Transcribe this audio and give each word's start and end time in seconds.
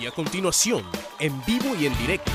Y 0.00 0.06
a 0.06 0.10
continuación, 0.10 0.82
en 1.20 1.44
vivo 1.44 1.74
y 1.78 1.86
en 1.86 1.96
directo, 1.98 2.32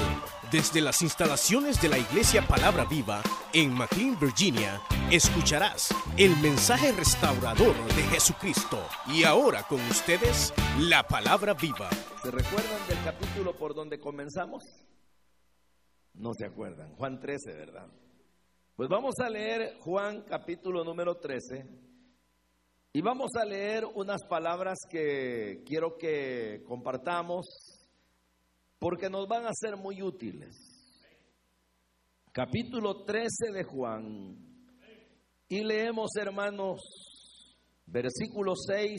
desde 0.51 0.81
las 0.81 1.01
instalaciones 1.01 1.81
de 1.81 1.89
la 1.89 1.97
Iglesia 1.97 2.41
Palabra 2.47 2.85
Viva 2.85 3.21
en 3.53 3.73
McLean, 3.73 4.17
Virginia, 4.19 4.81
escucharás 5.11 5.93
el 6.17 6.35
mensaje 6.37 6.91
restaurador 6.91 7.75
de 7.95 8.03
Jesucristo. 8.03 8.79
Y 9.07 9.23
ahora 9.23 9.63
con 9.63 9.81
ustedes, 9.89 10.53
la 10.79 11.03
Palabra 11.03 11.53
Viva. 11.53 11.89
¿Se 12.23 12.31
recuerdan 12.31 12.87
del 12.87 13.03
capítulo 13.03 13.55
por 13.55 13.75
donde 13.75 13.99
comenzamos? 13.99 14.63
No 16.13 16.33
se 16.33 16.45
acuerdan. 16.45 16.95
Juan 16.95 17.19
13, 17.19 17.53
¿verdad? 17.53 17.87
Pues 18.75 18.87
vamos 18.87 19.19
a 19.19 19.29
leer 19.29 19.77
Juan 19.81 20.21
capítulo 20.21 20.83
número 20.83 21.17
13 21.17 21.88
y 22.91 23.01
vamos 23.01 23.29
a 23.35 23.45
leer 23.45 23.85
unas 23.85 24.23
palabras 24.23 24.79
que 24.89 25.61
quiero 25.63 25.95
que 25.97 26.63
compartamos 26.65 27.45
porque 28.79 29.09
nos 29.09 29.27
van 29.27 29.45
a 29.45 29.53
ser 29.53 29.77
muy 29.77 30.01
útiles. 30.01 30.55
Capítulo 32.31 33.03
13 33.03 33.51
de 33.53 33.63
Juan. 33.63 34.37
Y 35.47 35.63
leemos, 35.63 36.09
hermanos, 36.15 36.81
versículo 37.85 38.53
6 38.55 38.97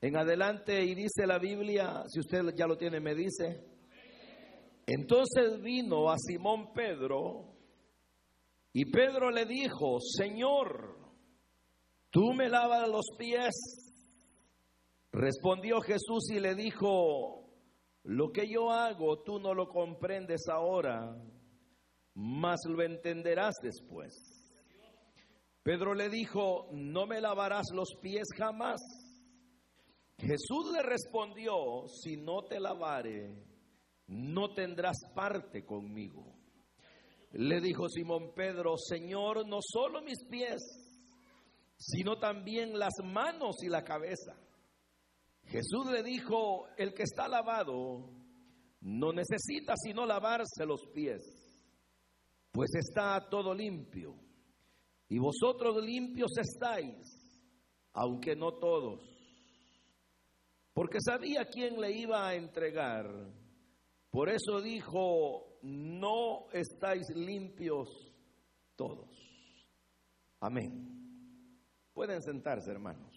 en 0.00 0.16
adelante 0.16 0.82
y 0.84 0.94
dice 0.94 1.26
la 1.26 1.38
Biblia, 1.38 2.04
si 2.06 2.20
usted 2.20 2.54
ya 2.56 2.66
lo 2.66 2.78
tiene, 2.78 3.00
me 3.00 3.14
dice. 3.14 3.64
Entonces 4.86 5.60
vino 5.60 6.10
a 6.10 6.16
Simón 6.16 6.72
Pedro 6.72 7.54
y 8.72 8.86
Pedro 8.86 9.30
le 9.30 9.44
dijo, 9.44 9.98
Señor, 10.00 10.97
tú 12.10 12.32
me 12.32 12.48
lavas 12.48 12.88
los 12.88 13.06
pies. 13.16 13.54
Respondió 15.12 15.80
Jesús 15.80 16.30
y 16.30 16.38
le 16.40 16.54
dijo, 16.54 17.48
lo 18.04 18.30
que 18.30 18.48
yo 18.48 18.70
hago 18.70 19.22
tú 19.22 19.38
no 19.38 19.54
lo 19.54 19.68
comprendes 19.68 20.42
ahora, 20.50 21.14
mas 22.14 22.60
lo 22.66 22.82
entenderás 22.82 23.54
después. 23.62 24.12
Pedro 25.62 25.94
le 25.94 26.08
dijo, 26.08 26.68
no 26.72 27.06
me 27.06 27.20
lavarás 27.20 27.66
los 27.74 27.88
pies 28.00 28.28
jamás. 28.36 28.80
Jesús 30.18 30.72
le 30.72 30.82
respondió, 30.82 31.86
si 31.88 32.16
no 32.16 32.42
te 32.44 32.58
lavare, 32.58 33.34
no 34.08 34.54
tendrás 34.54 34.96
parte 35.14 35.64
conmigo. 35.64 36.34
Le 37.32 37.60
dijo 37.60 37.88
Simón 37.88 38.32
Pedro, 38.34 38.76
Señor, 38.78 39.46
no 39.46 39.58
solo 39.60 40.00
mis 40.02 40.24
pies, 40.30 40.87
sino 41.78 42.18
también 42.18 42.78
las 42.78 42.94
manos 43.04 43.62
y 43.62 43.68
la 43.68 43.84
cabeza. 43.84 44.36
Jesús 45.44 45.86
le 45.90 46.02
dijo, 46.02 46.66
el 46.76 46.92
que 46.92 47.04
está 47.04 47.28
lavado 47.28 48.10
no 48.80 49.12
necesita 49.12 49.74
sino 49.76 50.04
lavarse 50.04 50.66
los 50.66 50.86
pies, 50.92 51.22
pues 52.50 52.70
está 52.74 53.28
todo 53.30 53.54
limpio. 53.54 54.16
Y 55.08 55.18
vosotros 55.18 55.82
limpios 55.82 56.32
estáis, 56.36 56.96
aunque 57.94 58.36
no 58.36 58.58
todos. 58.58 59.00
Porque 60.74 60.98
sabía 61.00 61.46
quién 61.46 61.80
le 61.80 61.92
iba 61.92 62.28
a 62.28 62.34
entregar. 62.34 63.06
Por 64.10 64.28
eso 64.28 64.60
dijo, 64.60 65.58
no 65.62 66.50
estáis 66.52 67.06
limpios 67.14 67.88
todos. 68.76 69.08
Amén. 70.40 70.97
Pueden 71.98 72.22
sentarse, 72.22 72.70
hermanos. 72.70 73.12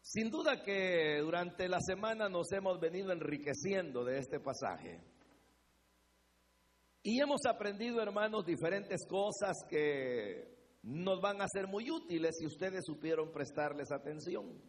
Sin 0.00 0.30
duda 0.30 0.64
que 0.64 1.18
durante 1.20 1.68
la 1.68 1.78
semana 1.78 2.28
nos 2.28 2.50
hemos 2.50 2.80
venido 2.80 3.12
enriqueciendo 3.12 4.04
de 4.04 4.18
este 4.18 4.40
pasaje. 4.40 5.00
Y 7.04 7.20
hemos 7.20 7.42
aprendido, 7.48 8.02
hermanos, 8.02 8.44
diferentes 8.46 9.06
cosas 9.06 9.56
que 9.70 10.58
nos 10.82 11.20
van 11.20 11.40
a 11.40 11.46
ser 11.46 11.68
muy 11.68 11.88
útiles 11.88 12.34
si 12.36 12.44
ustedes 12.44 12.84
supieron 12.84 13.30
prestarles 13.30 13.92
atención. 13.92 14.60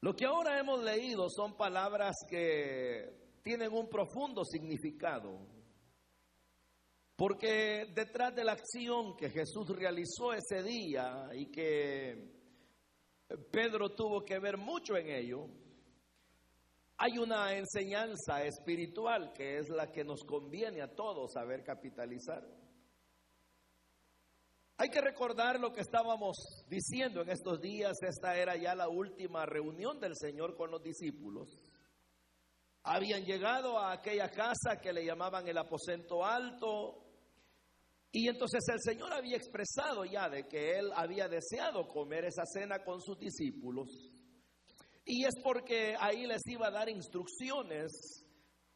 Lo 0.00 0.12
que 0.16 0.26
ahora 0.26 0.58
hemos 0.58 0.82
leído 0.82 1.28
son 1.30 1.56
palabras 1.56 2.16
que 2.28 3.38
tienen 3.44 3.72
un 3.72 3.88
profundo 3.88 4.44
significado 4.44 5.57
porque 7.18 7.86
detrás 7.96 8.32
de 8.32 8.44
la 8.44 8.52
acción 8.52 9.16
que 9.16 9.28
Jesús 9.28 9.68
realizó 9.70 10.32
ese 10.32 10.62
día 10.62 11.28
y 11.34 11.46
que 11.50 12.30
Pedro 13.50 13.90
tuvo 13.90 14.24
que 14.24 14.38
ver 14.38 14.56
mucho 14.56 14.96
en 14.96 15.10
ello, 15.10 15.48
hay 16.96 17.18
una 17.18 17.56
enseñanza 17.56 18.44
espiritual 18.44 19.32
que 19.32 19.58
es 19.58 19.68
la 19.68 19.90
que 19.90 20.04
nos 20.04 20.22
conviene 20.22 20.80
a 20.80 20.94
todos 20.94 21.32
saber 21.32 21.64
capitalizar. 21.64 22.46
Hay 24.76 24.88
que 24.88 25.00
recordar 25.00 25.58
lo 25.58 25.72
que 25.72 25.80
estábamos 25.80 26.36
diciendo 26.68 27.22
en 27.22 27.30
estos 27.30 27.60
días, 27.60 28.00
esta 28.00 28.36
era 28.36 28.56
ya 28.56 28.76
la 28.76 28.88
última 28.88 29.44
reunión 29.44 29.98
del 29.98 30.14
Señor 30.14 30.54
con 30.54 30.70
los 30.70 30.84
discípulos. 30.84 31.58
Habían 32.84 33.24
llegado 33.24 33.76
a 33.76 33.90
aquella 33.90 34.30
casa 34.30 34.80
que 34.80 34.92
le 34.92 35.04
llamaban 35.04 35.48
el 35.48 35.58
aposento 35.58 36.24
alto, 36.24 37.07
y 38.10 38.28
entonces 38.28 38.64
el 38.72 38.80
Señor 38.80 39.12
había 39.12 39.36
expresado 39.36 40.04
ya 40.04 40.28
de 40.28 40.48
que 40.48 40.78
Él 40.78 40.90
había 40.94 41.28
deseado 41.28 41.88
comer 41.88 42.24
esa 42.24 42.44
cena 42.46 42.82
con 42.82 43.02
sus 43.02 43.18
discípulos. 43.18 43.88
Y 45.04 45.24
es 45.24 45.34
porque 45.42 45.94
ahí 45.98 46.26
les 46.26 46.42
iba 46.46 46.68
a 46.68 46.70
dar 46.70 46.88
instrucciones 46.88 48.26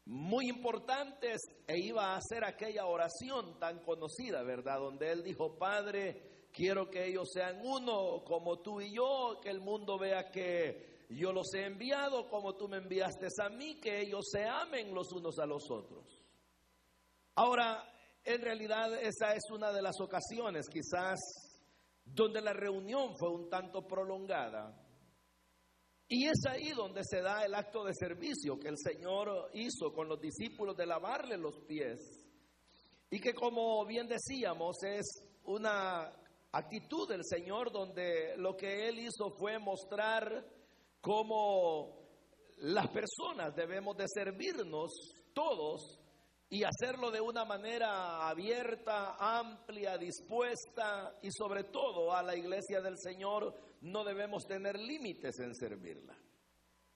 muy 0.05 0.49
importantes 0.49 1.41
e 1.67 1.79
iba 1.79 2.13
a 2.13 2.17
hacer 2.17 2.43
aquella 2.43 2.85
oración 2.85 3.59
tan 3.59 3.79
conocida, 3.79 4.43
¿verdad? 4.43 4.79
Donde 4.79 5.11
Él 5.11 5.23
dijo, 5.23 5.57
Padre, 5.57 6.47
quiero 6.51 6.89
que 6.89 7.07
ellos 7.07 7.29
sean 7.31 7.59
uno 7.63 8.23
como 8.23 8.61
tú 8.61 8.81
y 8.81 8.93
yo, 8.95 9.39
que 9.41 9.49
el 9.49 9.61
mundo 9.61 9.97
vea 9.97 10.29
que 10.29 11.05
yo 11.09 11.31
los 11.31 11.53
he 11.53 11.65
enviado 11.65 12.27
como 12.27 12.55
tú 12.55 12.67
me 12.67 12.77
enviaste 12.77 13.27
a 13.41 13.49
mí, 13.49 13.79
que 13.79 14.01
ellos 14.01 14.25
se 14.31 14.43
amen 14.43 14.93
los 14.93 15.11
unos 15.11 15.39
a 15.39 15.45
los 15.45 15.69
otros. 15.69 16.19
Ahora, 17.35 17.92
en 18.23 18.41
realidad 18.41 18.93
esa 19.01 19.33
es 19.33 19.43
una 19.51 19.71
de 19.71 19.81
las 19.81 19.99
ocasiones 19.99 20.67
quizás 20.69 21.19
donde 22.05 22.41
la 22.41 22.53
reunión 22.53 23.15
fue 23.17 23.29
un 23.29 23.49
tanto 23.49 23.85
prolongada. 23.87 24.79
Y 26.07 26.27
es 26.27 26.45
ahí 26.47 26.69
donde 26.71 27.01
se 27.03 27.21
da 27.21 27.43
el 27.45 27.55
acto 27.55 27.83
de 27.83 27.93
servicio 27.93 28.59
que 28.59 28.67
el 28.67 28.77
Señor 28.77 29.49
hizo 29.53 29.91
con 29.93 30.07
los 30.07 30.19
discípulos 30.19 30.75
de 30.77 30.85
lavarle 30.85 31.37
los 31.37 31.59
pies. 31.61 31.99
Y 33.09 33.19
que 33.19 33.33
como 33.33 33.85
bien 33.85 34.07
decíamos 34.07 34.77
es 34.83 35.23
una 35.45 36.11
actitud 36.51 37.09
del 37.09 37.23
Señor 37.23 37.71
donde 37.71 38.35
lo 38.37 38.55
que 38.55 38.87
Él 38.87 38.99
hizo 38.99 39.31
fue 39.31 39.57
mostrar 39.59 40.45
cómo 41.01 42.03
las 42.57 42.87
personas 42.89 43.55
debemos 43.55 43.97
de 43.97 44.05
servirnos 44.07 44.91
todos 45.33 45.99
y 46.53 46.63
hacerlo 46.63 47.09
de 47.09 47.19
una 47.19 47.45
manera 47.45 48.29
abierta, 48.29 49.15
amplia, 49.17 49.97
dispuesta 49.97 51.17
y 51.23 51.29
sobre 51.31 51.63
todo 51.63 52.13
a 52.13 52.21
la 52.21 52.35
iglesia 52.35 52.79
del 52.79 52.95
Señor 52.95 53.55
no 53.81 54.03
debemos 54.03 54.45
tener 54.45 54.77
límites 54.77 55.39
en 55.39 55.55
servirla. 55.55 56.15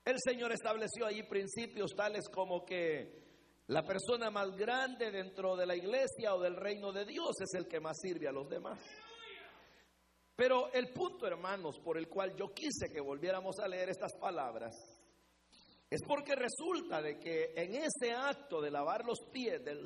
El 0.06 0.18
Señor 0.24 0.52
estableció 0.52 1.08
allí 1.08 1.24
principios 1.24 1.96
tales 1.96 2.30
como 2.30 2.64
que 2.64 3.66
la 3.66 3.82
persona 3.82 4.30
más 4.30 4.56
grande 4.56 5.10
dentro 5.10 5.56
de 5.56 5.66
la 5.66 5.76
iglesia 5.76 6.36
o 6.36 6.40
del 6.40 6.56
reino 6.56 6.92
de 6.92 7.06
Dios 7.06 7.32
es 7.42 7.56
el 7.56 7.68
que 7.68 7.80
más 7.80 7.98
sirve 8.00 8.28
a 8.28 8.32
los 8.32 8.48
demás. 8.48 8.80
Pero 10.36 10.72
el 10.72 10.94
punto, 10.94 11.26
hermanos, 11.26 11.80
por 11.84 11.98
el 11.98 12.08
cual 12.08 12.36
yo 12.36 12.54
quise 12.54 12.94
que 12.94 13.02
volviéramos 13.02 13.58
a 13.58 13.68
leer 13.68 13.90
estas 13.90 14.14
palabras 14.22 14.97
es 15.90 16.02
porque 16.06 16.36
resulta 16.36 17.02
de 17.02 17.18
que 17.18 17.54
en 17.56 17.76
ese 17.76 18.12
acto 18.12 18.62
de 18.62 18.72
lavar 18.72 19.06
los 19.06 19.20
pies 19.32 19.64
del, 19.64 19.86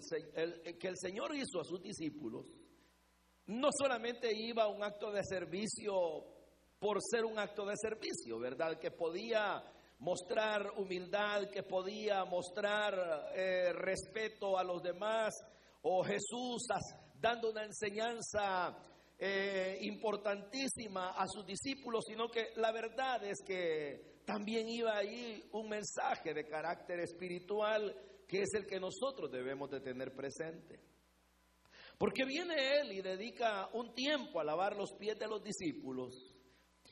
que 0.80 0.88
el 0.88 0.98
Señor 0.98 1.36
hizo 1.36 1.60
a 1.60 1.64
sus 1.64 1.82
discípulos, 1.82 2.48
no 3.48 3.70
solamente 3.72 4.32
iba 4.34 4.68
un 4.68 4.84
acto 4.84 5.12
de 5.12 5.24
servicio 5.24 5.94
por 6.80 6.98
ser 7.02 7.26
un 7.26 7.38
acto 7.38 7.66
de 7.66 7.76
servicio, 7.78 8.40
¿verdad? 8.40 8.80
Que 8.80 8.90
podía 8.90 9.64
mostrar 10.00 10.72
humildad, 10.78 11.50
que 11.52 11.62
podía 11.62 12.26
mostrar 12.26 13.32
eh, 13.36 13.72
respeto 13.74 14.58
a 14.58 14.64
los 14.64 14.82
demás, 14.82 15.36
o 15.84 16.04
Jesús 16.04 16.66
dando 17.20 17.52
una 17.52 17.64
enseñanza 17.64 18.76
eh, 19.20 19.78
importantísima 19.82 21.12
a 21.12 21.28
sus 21.28 21.46
discípulos, 21.46 22.04
sino 22.08 22.28
que 22.30 22.48
la 22.56 22.72
verdad 22.72 23.24
es 23.24 23.38
que 23.46 24.11
también 24.32 24.70
iba 24.70 24.96
ahí 24.96 25.44
un 25.52 25.68
mensaje 25.68 26.34
de 26.34 26.48
carácter 26.48 27.02
espiritual 27.02 27.94
que 28.26 28.44
es 28.44 28.54
el 28.54 28.66
que 28.66 28.80
nosotros 28.80 29.30
debemos 29.30 29.70
de 29.70 29.82
tener 29.82 30.16
presente. 30.16 30.80
Porque 31.98 32.24
viene 32.24 32.80
Él 32.80 32.94
y 32.94 33.02
dedica 33.02 33.70
un 33.74 33.94
tiempo 33.94 34.40
a 34.40 34.46
lavar 34.46 34.78
los 34.78 34.94
pies 34.94 35.20
de 35.20 35.28
los 35.28 35.44
discípulos. 35.44 36.34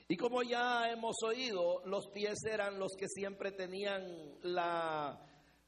Y 0.10 0.18
como 0.18 0.44
ya 0.44 0.92
hemos 0.92 1.16
oído, 1.24 1.82
los 1.86 2.08
pies 2.10 2.44
eran 2.44 2.78
los 2.78 2.92
que 3.00 3.08
siempre 3.08 3.54
tenían 3.54 4.04
la, 4.42 5.18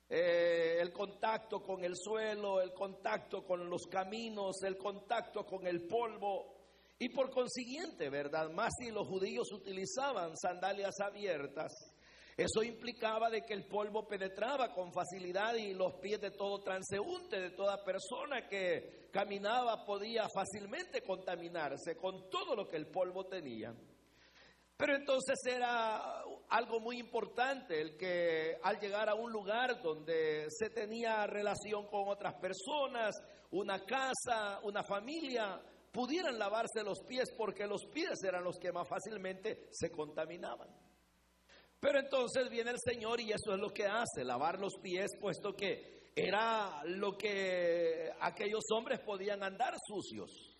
eh, 0.10 0.76
el 0.78 0.92
contacto 0.92 1.62
con 1.62 1.86
el 1.86 1.96
suelo, 1.96 2.60
el 2.60 2.74
contacto 2.74 3.46
con 3.46 3.70
los 3.70 3.84
caminos, 3.90 4.62
el 4.64 4.78
contacto 4.78 5.46
con 5.46 5.66
el 5.66 5.88
polvo. 5.88 6.61
Y 7.02 7.10
por 7.10 7.32
consiguiente, 7.32 8.12
¿verdad? 8.12 8.52
Más 8.52 8.72
si 8.78 8.92
los 8.92 9.08
judíos 9.08 9.52
utilizaban 9.52 10.38
sandalias 10.38 11.00
abiertas, 11.00 11.72
eso 12.38 12.62
implicaba 12.62 13.28
de 13.32 13.42
que 13.42 13.56
el 13.56 13.66
polvo 13.66 14.08
penetraba 14.08 14.72
con 14.72 14.94
facilidad 14.94 15.56
y 15.56 15.74
los 15.74 15.96
pies 15.96 16.22
de 16.22 16.30
todo 16.30 16.60
transeúnte, 16.60 17.40
de 17.42 17.50
toda 17.50 17.84
persona 17.84 18.48
que 18.48 19.10
caminaba 19.12 19.84
podía 19.84 20.28
fácilmente 20.30 21.02
contaminarse 21.02 21.98
con 21.98 22.30
todo 22.30 22.56
lo 22.56 22.68
que 22.68 22.78
el 22.78 22.86
polvo 22.86 23.26
tenía. 23.26 23.74
Pero 24.78 24.96
entonces 24.96 25.40
era 25.48 26.22
algo 26.50 26.80
muy 26.82 27.00
importante 27.00 27.82
el 27.82 27.98
que 27.98 28.60
al 28.62 28.80
llegar 28.80 29.10
a 29.10 29.16
un 29.16 29.32
lugar 29.32 29.82
donde 29.82 30.46
se 30.52 30.70
tenía 30.70 31.26
relación 31.26 31.88
con 31.88 32.10
otras 32.10 32.36
personas, 32.36 33.16
una 33.50 33.80
casa, 33.86 34.60
una 34.62 34.84
familia, 34.84 35.60
pudieran 35.92 36.40
lavarse 36.40 36.84
los 36.84 37.00
pies 37.08 37.32
porque 37.38 37.68
los 37.68 37.86
pies 37.94 38.24
eran 38.24 38.44
los 38.44 38.58
que 38.58 38.72
más 38.72 38.88
fácilmente 38.88 39.68
se 39.72 39.92
contaminaban. 39.92 40.70
Pero 41.80 42.00
entonces 42.00 42.50
viene 42.50 42.72
el 42.72 42.80
Señor 42.80 43.20
y 43.20 43.32
eso 43.32 43.54
es 43.54 43.60
lo 43.60 43.70
que 43.70 43.86
hace, 43.86 44.24
lavar 44.24 44.60
los 44.60 44.74
pies, 44.82 45.12
puesto 45.20 45.54
que 45.56 46.12
era 46.16 46.84
lo 46.86 47.18
que 47.18 48.12
aquellos 48.20 48.64
hombres 48.72 49.00
podían 49.00 49.44
andar 49.44 49.74
sucios. 49.88 50.58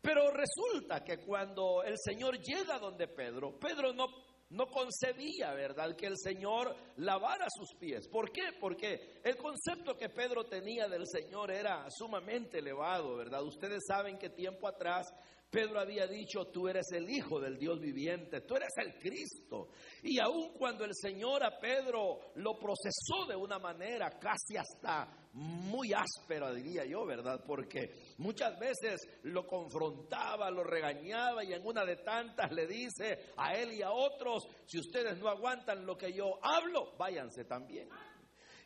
Pero 0.00 0.30
resulta 0.30 1.02
que 1.02 1.18
cuando 1.18 1.82
el 1.82 1.96
Señor 1.98 2.38
llega 2.38 2.78
donde 2.78 3.08
Pedro, 3.08 3.58
Pedro 3.58 3.92
no, 3.92 4.06
no 4.50 4.66
concebía, 4.70 5.52
¿verdad?, 5.52 5.96
que 5.96 6.06
el 6.06 6.16
Señor 6.16 6.76
lavara 6.96 7.46
sus 7.50 7.74
pies. 7.74 8.08
¿Por 8.08 8.30
qué? 8.30 8.52
Porque 8.60 9.20
el 9.24 9.36
concepto 9.36 9.96
que 9.96 10.08
Pedro 10.08 10.44
tenía 10.44 10.88
del 10.88 11.06
Señor 11.06 11.50
era 11.50 11.86
sumamente 11.90 12.58
elevado, 12.58 13.16
¿verdad? 13.16 13.42
Ustedes 13.42 13.82
saben 13.86 14.18
que 14.18 14.30
tiempo 14.30 14.68
atrás 14.68 15.12
Pedro 15.54 15.78
había 15.78 16.08
dicho, 16.08 16.46
tú 16.46 16.66
eres 16.66 16.90
el 16.90 17.08
Hijo 17.08 17.38
del 17.38 17.56
Dios 17.56 17.78
viviente, 17.78 18.40
tú 18.40 18.56
eres 18.56 18.72
el 18.76 18.98
Cristo. 18.98 19.68
Y 20.02 20.18
aun 20.18 20.52
cuando 20.58 20.84
el 20.84 20.90
Señor 20.92 21.44
a 21.44 21.60
Pedro 21.60 22.32
lo 22.34 22.58
procesó 22.58 23.26
de 23.28 23.36
una 23.36 23.60
manera 23.60 24.10
casi 24.18 24.56
hasta 24.56 25.08
muy 25.34 25.92
áspera, 25.92 26.52
diría 26.52 26.84
yo, 26.84 27.06
¿verdad? 27.06 27.44
Porque 27.46 27.92
muchas 28.18 28.58
veces 28.58 29.00
lo 29.22 29.46
confrontaba, 29.46 30.50
lo 30.50 30.64
regañaba 30.64 31.44
y 31.44 31.52
en 31.52 31.64
una 31.64 31.84
de 31.84 31.98
tantas 31.98 32.50
le 32.50 32.66
dice 32.66 33.32
a 33.36 33.52
él 33.52 33.74
y 33.74 33.82
a 33.82 33.92
otros, 33.92 34.48
si 34.66 34.80
ustedes 34.80 35.16
no 35.18 35.28
aguantan 35.28 35.86
lo 35.86 35.96
que 35.96 36.12
yo 36.12 36.36
hablo, 36.42 36.96
váyanse 36.98 37.44
también. 37.44 37.88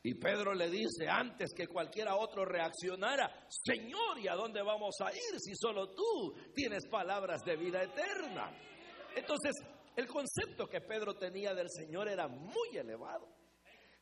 Y 0.09 0.15
Pedro 0.15 0.55
le 0.55 0.71
dice, 0.71 1.07
antes 1.07 1.53
que 1.53 1.67
cualquiera 1.67 2.17
otro 2.17 2.43
reaccionara, 2.43 3.47
Señor, 3.47 4.19
¿y 4.19 4.27
a 4.27 4.35
dónde 4.35 4.63
vamos 4.63 4.97
a 5.05 5.13
ir 5.13 5.39
si 5.39 5.55
solo 5.55 5.91
tú 5.91 6.35
tienes 6.55 6.87
palabras 6.87 7.43
de 7.45 7.55
vida 7.59 7.83
eterna? 7.83 8.59
Entonces, 9.15 9.53
el 9.95 10.07
concepto 10.07 10.67
que 10.67 10.81
Pedro 10.81 11.13
tenía 11.19 11.53
del 11.53 11.69
Señor 11.69 12.09
era 12.09 12.27
muy 12.27 12.75
elevado. 12.75 13.29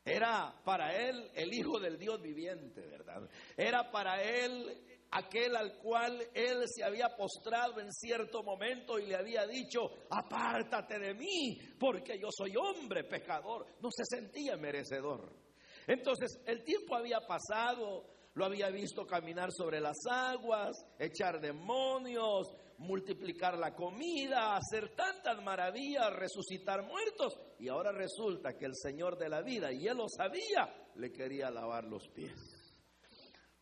Era 0.05 0.55
para 0.63 0.95
él 0.95 1.29
el 1.35 1.53
Hijo 1.53 1.77
del 1.77 1.97
Dios 1.97 2.21
viviente, 2.21 2.87
¿verdad? 2.87 3.29
Era 3.57 3.91
para 3.91 4.23
él 4.23 4.81
aquel 5.11 5.57
al 5.57 5.77
cual 5.79 6.21
él 6.33 6.63
se 6.73 6.85
había 6.85 7.09
postrado 7.17 7.81
en 7.81 7.91
cierto 7.91 8.43
momento 8.43 8.97
y 8.97 9.07
le 9.07 9.17
había 9.17 9.45
dicho, 9.45 9.81
apártate 10.09 10.99
de 10.99 11.13
mí, 11.13 11.59
porque 11.77 12.17
yo 12.17 12.29
soy 12.31 12.53
hombre 12.55 13.03
pecador. 13.03 13.65
No 13.81 13.89
se 13.91 14.05
sentía 14.05 14.55
merecedor. 14.55 15.46
Entonces, 15.87 16.39
el 16.45 16.63
tiempo 16.63 16.95
había 16.95 17.21
pasado, 17.21 18.05
lo 18.33 18.45
había 18.45 18.69
visto 18.69 19.07
caminar 19.07 19.51
sobre 19.51 19.79
las 19.79 19.97
aguas, 20.09 20.75
echar 20.99 21.39
demonios, 21.39 22.53
multiplicar 22.77 23.57
la 23.57 23.73
comida, 23.73 24.55
hacer 24.55 24.93
tantas 24.95 25.41
maravillas, 25.43 26.13
resucitar 26.13 26.83
muertos. 26.83 27.39
Y 27.57 27.69
ahora 27.69 27.91
resulta 27.91 28.53
que 28.53 28.65
el 28.65 28.75
Señor 28.75 29.17
de 29.17 29.29
la 29.29 29.41
vida, 29.41 29.71
y 29.71 29.87
él 29.87 29.97
lo 29.97 30.07
sabía, 30.09 30.71
le 30.95 31.11
quería 31.11 31.49
lavar 31.49 31.85
los 31.85 32.07
pies. 32.09 32.35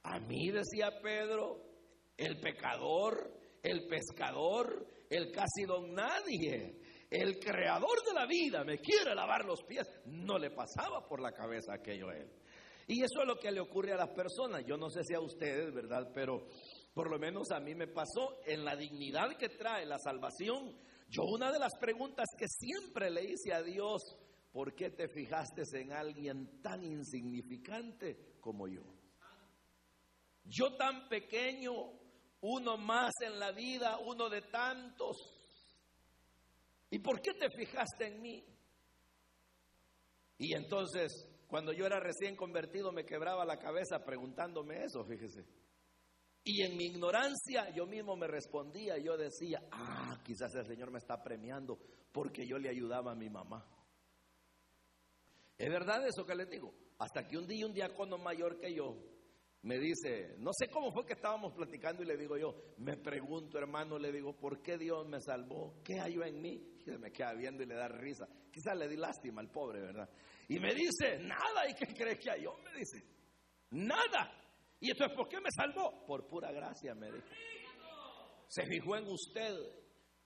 A 0.03 0.19
mí, 0.19 0.49
decía 0.51 0.99
Pedro, 1.01 1.61
el 2.17 2.39
pecador, 2.39 3.31
el 3.63 3.87
pescador, 3.87 4.87
el 5.09 5.31
casi 5.31 5.63
don 5.65 5.93
nadie, 5.93 6.79
el 7.09 7.39
creador 7.39 8.03
de 8.05 8.13
la 8.13 8.25
vida 8.25 8.63
me 8.63 8.79
quiere 8.79 9.13
lavar 9.15 9.45
los 9.45 9.63
pies. 9.63 9.87
No 10.05 10.37
le 10.37 10.51
pasaba 10.51 11.07
por 11.07 11.21
la 11.21 11.31
cabeza 11.31 11.73
aquello 11.73 12.09
a 12.09 12.17
él. 12.17 12.29
Y 12.87 13.01
eso 13.01 13.21
es 13.21 13.27
lo 13.27 13.39
que 13.39 13.51
le 13.51 13.59
ocurre 13.59 13.93
a 13.93 13.97
las 13.97 14.09
personas. 14.09 14.63
Yo 14.65 14.77
no 14.77 14.89
sé 14.89 15.03
si 15.03 15.13
a 15.13 15.19
ustedes, 15.19 15.73
¿verdad? 15.73 16.11
Pero 16.13 16.45
por 16.93 17.09
lo 17.09 17.17
menos 17.17 17.51
a 17.51 17.59
mí 17.59 17.73
me 17.73 17.87
pasó 17.87 18.39
en 18.45 18.63
la 18.63 18.75
dignidad 18.75 19.35
que 19.37 19.49
trae 19.49 19.85
la 19.85 19.97
salvación. 19.97 20.77
Yo 21.09 21.23
una 21.23 21.51
de 21.51 21.59
las 21.59 21.75
preguntas 21.79 22.27
que 22.37 22.47
siempre 22.47 23.09
le 23.09 23.23
hice 23.23 23.53
a 23.53 23.63
Dios, 23.63 24.01
¿por 24.51 24.75
qué 24.75 24.91
te 24.91 25.07
fijaste 25.07 25.63
en 25.73 25.93
alguien 25.93 26.61
tan 26.61 26.83
insignificante 26.83 28.37
como 28.39 28.67
yo? 28.67 28.83
Yo 30.43 30.75
tan 30.75 31.09
pequeño, 31.09 31.71
uno 32.41 32.77
más 32.77 33.13
en 33.21 33.39
la 33.39 33.51
vida, 33.51 33.97
uno 33.97 34.29
de 34.29 34.43
tantos. 34.43 35.17
¿Y 36.95 36.99
por 36.99 37.19
qué 37.19 37.33
te 37.33 37.49
fijaste 37.49 38.07
en 38.07 38.21
mí? 38.21 38.41
Y 40.37 40.53
entonces, 40.53 41.27
cuando 41.45 41.73
yo 41.73 41.85
era 41.85 41.99
recién 41.99 42.37
convertido, 42.37 42.93
me 42.93 43.03
quebraba 43.03 43.43
la 43.43 43.59
cabeza 43.59 44.05
preguntándome 44.05 44.81
eso, 44.85 45.03
fíjese. 45.03 45.45
Y 46.45 46.61
en 46.61 46.77
mi 46.77 46.85
ignorancia 46.85 47.69
yo 47.75 47.85
mismo 47.85 48.15
me 48.15 48.27
respondía, 48.27 48.97
yo 48.97 49.17
decía, 49.17 49.61
ah, 49.73 50.21
quizás 50.23 50.55
el 50.55 50.65
Señor 50.67 50.89
me 50.89 50.99
está 50.99 51.21
premiando 51.21 51.77
porque 52.13 52.47
yo 52.47 52.57
le 52.57 52.69
ayudaba 52.69 53.11
a 53.11 53.15
mi 53.15 53.29
mamá. 53.29 53.69
¿Es 55.57 55.69
verdad 55.69 56.07
eso 56.07 56.25
que 56.25 56.35
les 56.35 56.49
digo? 56.49 56.73
Hasta 56.99 57.27
que 57.27 57.37
un 57.37 57.45
día 57.45 57.65
un 57.65 57.73
diácono 57.73 58.17
mayor 58.17 58.57
que 58.57 58.73
yo 58.73 58.95
me 59.65 59.79
dice, 59.79 60.35
no 60.37 60.51
sé 60.53 60.67
cómo 60.67 60.91
fue 60.91 61.07
que 61.07 61.13
estábamos 61.13 61.51
platicando 61.53 62.03
y 62.03 62.05
le 62.05 62.15
digo 62.17 62.37
yo, 62.37 62.53
me 62.77 62.97
pregunto 62.97 63.57
hermano, 63.57 63.97
le 63.97 64.11
digo, 64.11 64.37
¿por 64.37 64.61
qué 64.61 64.77
Dios 64.77 65.07
me 65.07 65.19
salvó? 65.19 65.81
¿Qué 65.83 65.99
hay 65.99 66.13
en 66.23 66.39
mí? 66.39 66.61
Y 66.85 66.91
me 66.99 67.11
queda 67.11 67.33
viendo 67.33 67.63
y 67.63 67.65
le 67.65 67.73
da 67.73 67.87
risa. 67.87 68.27
Quizás 68.51 68.77
le 68.77 68.87
di 68.87 68.95
lástima 68.95 69.41
al 69.41 69.49
pobre, 69.49 69.81
¿verdad? 69.81 70.07
Y 70.49 70.59
me 70.59 70.71
dice, 70.75 71.17
nada, 71.17 71.67
¿y 71.67 71.73
qué 71.73 71.87
crees 71.95 72.19
que? 72.19 72.43
Yo 72.43 72.55
me 72.63 72.77
dice, 72.77 73.03
nada. 73.71 74.39
¿Y 74.79 74.91
esto 74.91 75.05
es 75.05 75.13
por 75.13 75.27
qué 75.27 75.41
me 75.41 75.49
salvó? 75.49 76.05
Por 76.05 76.27
pura 76.27 76.51
gracia, 76.51 76.93
me 76.93 77.11
dijo. 77.11 77.27
Se 78.47 78.67
fijó 78.67 78.97
en 78.97 79.07
usted. 79.07 79.55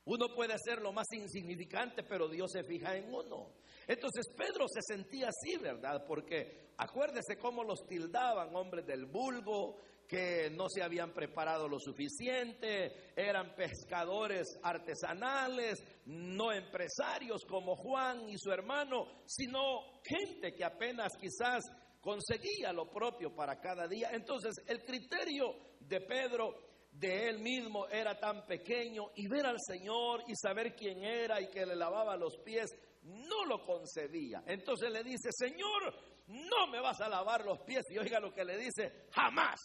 Uno 0.04 0.36
puede 0.36 0.56
ser 0.58 0.82
lo 0.82 0.92
más 0.92 1.08
insignificante, 1.14 2.04
pero 2.04 2.28
Dios 2.28 2.52
se 2.52 2.66
fija 2.66 2.98
en 2.98 3.14
uno. 3.14 3.54
Entonces 3.90 4.28
Pedro 4.38 4.68
se 4.68 4.84
sentía 4.84 5.30
así, 5.30 5.58
¿verdad? 5.58 6.06
Porque 6.08 6.74
acuérdese 6.78 7.38
cómo 7.38 7.64
los 7.64 7.88
tildaban, 7.88 8.56
hombres 8.56 8.86
del 8.86 9.08
vulgo, 9.08 9.78
que 10.08 10.52
no 10.52 10.70
se 10.70 10.84
habían 10.84 11.12
preparado 11.12 11.68
lo 11.68 11.80
suficiente, 11.80 13.12
eran 13.16 13.56
pescadores 13.56 14.60
artesanales, 14.62 15.84
no 16.06 16.52
empresarios 16.52 17.44
como 17.46 17.76
Juan 17.76 18.30
y 18.30 18.38
su 18.38 18.52
hermano, 18.52 19.08
sino 19.26 19.60
gente 20.04 20.54
que 20.54 20.64
apenas 20.64 21.12
quizás 21.20 21.64
conseguía 22.00 22.72
lo 22.72 22.92
propio 22.92 23.34
para 23.34 23.60
cada 23.60 23.88
día. 23.88 24.10
Entonces 24.12 24.54
el 24.68 24.84
criterio 24.86 25.56
de 25.80 26.02
Pedro 26.02 26.54
de 26.92 27.28
él 27.28 27.40
mismo 27.40 27.88
era 27.88 28.20
tan 28.20 28.46
pequeño 28.46 29.12
y 29.16 29.28
ver 29.28 29.48
al 29.48 29.58
Señor 29.60 30.22
y 30.28 30.36
saber 30.36 30.76
quién 30.76 31.04
era 31.04 31.42
y 31.42 31.50
que 31.50 31.66
le 31.66 31.76
lavaba 31.76 32.16
los 32.18 32.38
pies, 32.38 32.70
no 33.10 33.46
lo 33.46 33.66
concebía. 33.66 34.44
Entonces 34.46 34.92
le 34.92 35.04
dice, 35.04 35.30
Señor, 35.32 35.94
no 36.28 36.68
me 36.68 36.80
vas 36.80 37.00
a 37.02 37.10
lavar 37.10 37.44
los 37.44 37.60
pies. 37.62 37.84
Y 37.90 37.98
oiga 37.98 38.20
lo 38.20 38.34
que 38.34 38.44
le 38.44 38.58
dice, 38.58 39.08
jamás 39.12 39.60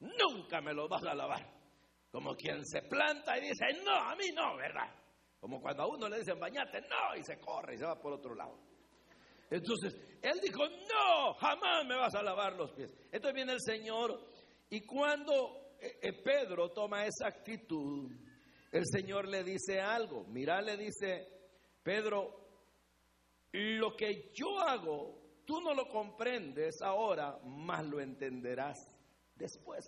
nunca 0.00 0.60
me 0.60 0.72
lo 0.72 0.88
vas 0.88 1.04
a 1.04 1.14
lavar. 1.14 1.46
Como 2.10 2.34
quien 2.34 2.64
se 2.64 2.82
planta 2.82 3.36
y 3.38 3.48
dice, 3.48 3.66
no, 3.84 3.92
a 3.92 4.16
mí 4.16 4.26
no, 4.34 4.56
¿verdad? 4.56 4.94
Como 5.40 5.60
cuando 5.60 5.82
a 5.82 5.86
uno 5.86 6.08
le 6.08 6.18
dicen, 6.18 6.38
bañate, 6.38 6.80
no, 6.82 7.16
y 7.16 7.22
se 7.22 7.38
corre 7.38 7.74
y 7.74 7.78
se 7.78 7.84
va 7.84 8.00
por 8.00 8.12
otro 8.14 8.34
lado. 8.34 8.58
Entonces, 9.50 9.94
él 10.22 10.40
dijo, 10.42 10.66
no, 10.68 11.34
jamás 11.34 11.86
me 11.86 11.96
vas 11.96 12.14
a 12.14 12.22
lavar 12.22 12.54
los 12.54 12.72
pies. 12.72 12.90
Entonces 13.12 13.34
viene 13.34 13.52
el 13.52 13.60
Señor 13.60 14.20
y 14.70 14.84
cuando 14.84 15.74
eh, 15.80 15.98
eh, 16.02 16.12
Pedro 16.22 16.70
toma 16.70 17.06
esa 17.06 17.28
actitud, 17.28 18.10
el 18.72 18.84
Señor 18.86 19.28
le 19.28 19.44
dice 19.44 19.80
algo. 19.80 20.24
Mira, 20.24 20.60
le 20.60 20.76
dice, 20.76 21.26
Pedro, 21.82 22.48
lo 23.52 23.96
que 23.96 24.30
yo 24.34 24.58
hago, 24.60 25.42
tú 25.44 25.60
no 25.60 25.74
lo 25.74 25.88
comprendes 25.88 26.80
ahora, 26.82 27.38
más 27.44 27.84
lo 27.86 28.00
entenderás 28.00 28.78
después. 29.34 29.84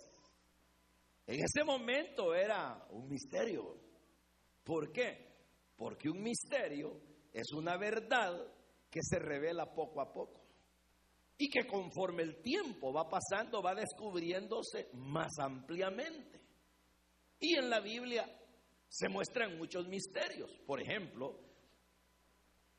En 1.27 1.35
ese 1.35 1.63
momento 1.63 2.33
era 2.33 2.87
un 2.89 3.07
misterio. 3.07 3.77
¿Por 4.63 4.91
qué? 4.91 5.31
Porque 5.75 6.09
un 6.09 6.21
misterio 6.21 6.99
es 7.31 7.51
una 7.53 7.77
verdad 7.77 8.33
que 8.89 8.99
se 9.01 9.19
revela 9.19 9.73
poco 9.73 10.01
a 10.01 10.11
poco 10.11 10.41
y 11.37 11.49
que 11.49 11.65
conforme 11.65 12.23
el 12.23 12.41
tiempo 12.41 12.93
va 12.93 13.09
pasando 13.09 13.63
va 13.63 13.73
descubriéndose 13.73 14.89
más 14.93 15.31
ampliamente. 15.39 16.39
Y 17.39 17.55
en 17.55 17.69
la 17.69 17.79
Biblia 17.79 18.29
se 18.91 19.07
muestran 19.07 19.57
muchos 19.57 19.87
misterios. 19.87 20.51
Por 20.67 20.81
ejemplo, 20.81 21.39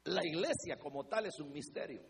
la 0.05 0.21
iglesia 0.23 0.77
como 0.79 1.07
tal 1.07 1.25
es 1.25 1.41
un 1.41 1.51
misterio. 1.51 2.03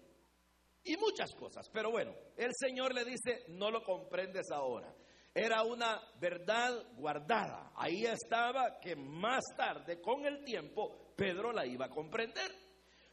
Y 0.82 0.96
muchas 0.96 1.32
cosas. 1.36 1.70
Pero 1.72 1.92
bueno, 1.92 2.12
el 2.36 2.50
Señor 2.52 2.92
le 2.92 3.04
dice, 3.04 3.44
no 3.50 3.70
lo 3.70 3.84
comprendes 3.84 4.50
ahora. 4.50 4.92
Era 5.32 5.62
una 5.62 6.00
verdad 6.20 6.82
guardada. 6.96 7.70
Ahí 7.76 8.04
estaba 8.04 8.80
que 8.80 8.96
más 8.96 9.44
tarde, 9.56 10.00
con 10.00 10.26
el 10.26 10.42
tiempo, 10.44 11.14
Pedro 11.16 11.52
la 11.52 11.64
iba 11.64 11.86
a 11.86 11.90
comprender. 11.90 12.50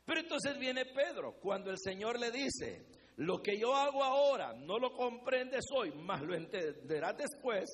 Pero 0.04 0.22
entonces 0.22 0.58
viene 0.58 0.86
Pedro, 0.86 1.40
cuando 1.40 1.70
el 1.70 1.78
Señor 1.78 2.20
le 2.20 2.32
dice, 2.32 2.88
lo 3.18 3.44
que 3.44 3.60
yo 3.60 3.76
hago 3.76 4.04
ahora 4.04 4.54
no 4.54 4.80
lo 4.80 4.92
comprendes 4.94 5.66
hoy, 5.72 5.92
más 5.92 6.24
lo 6.24 6.34
entenderás 6.34 7.16
después. 7.16 7.70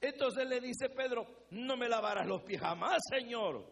Entonces 0.00 0.46
le 0.48 0.60
dice 0.60 0.88
Pedro, 0.88 1.46
no 1.50 1.76
me 1.76 1.88
lavarás 1.88 2.26
los 2.26 2.42
pies 2.42 2.60
jamás, 2.60 2.98
Señor. 3.10 3.66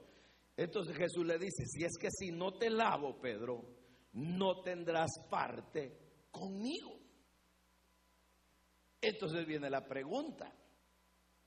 Entonces 0.57 0.97
Jesús 0.97 1.25
le 1.25 1.39
dice, 1.39 1.65
si 1.67 1.85
es 1.85 1.97
que 1.99 2.09
si 2.11 2.31
no 2.31 2.53
te 2.59 2.69
lavo, 2.69 3.19
Pedro, 3.21 3.65
no 4.13 4.61
tendrás 4.63 5.11
parte 5.31 5.97
conmigo. 6.31 6.99
Entonces 9.01 9.47
viene 9.47 9.71
la 9.71 9.87
pregunta, 9.87 10.53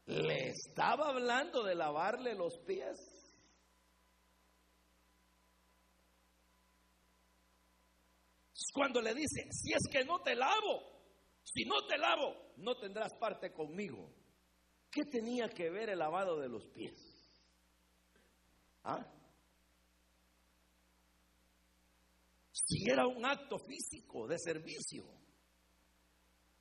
¿le 0.06 0.50
estaba 0.50 1.10
hablando 1.10 1.64
de 1.64 1.76
lavarle 1.76 2.34
los 2.34 2.58
pies? 2.60 2.98
Cuando 8.74 9.02
le 9.02 9.14
dice, 9.14 9.50
si 9.52 9.74
es 9.74 9.82
que 9.92 10.06
no 10.06 10.22
te 10.22 10.34
lavo, 10.34 10.82
si 11.44 11.66
no 11.66 11.86
te 11.86 11.98
lavo, 11.98 12.54
no 12.58 12.78
tendrás 12.78 13.14
parte 13.16 13.52
conmigo. 13.52 14.10
¿Qué 14.92 15.06
tenía 15.06 15.48
que 15.48 15.70
ver 15.70 15.90
el 15.90 16.00
lavado 16.00 16.38
de 16.40 16.50
los 16.50 16.66
pies? 16.68 17.00
¿Ah? 18.84 19.06
Si 22.52 22.90
era 22.90 23.08
un 23.08 23.26
acto 23.26 23.58
físico 23.58 24.28
de 24.28 24.38
servicio. 24.38 25.06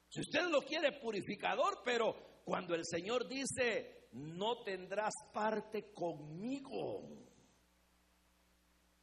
Si 0.09 0.21
usted 0.21 0.49
lo 0.49 0.61
quiere 0.63 1.01
purificador, 1.01 1.83
pero 1.85 2.43
cuando 2.45 2.75
el 2.75 2.85
Señor 2.85 3.29
dice, 3.29 4.09
no 4.13 4.63
tendrás 4.63 5.15
parte 5.33 5.93
conmigo. 5.93 7.09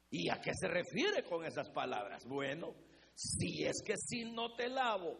¿Y 0.09 0.29
a 0.29 0.39
qué 0.41 0.51
se 0.53 0.67
refiere 0.67 1.23
con 1.23 1.45
esas 1.45 1.69
palabras? 1.69 2.25
Bueno, 2.25 2.73
si 3.13 3.65
es 3.65 3.81
que 3.85 3.95
si 3.97 4.23
no 4.31 4.55
te 4.55 4.69
lavo, 4.69 5.17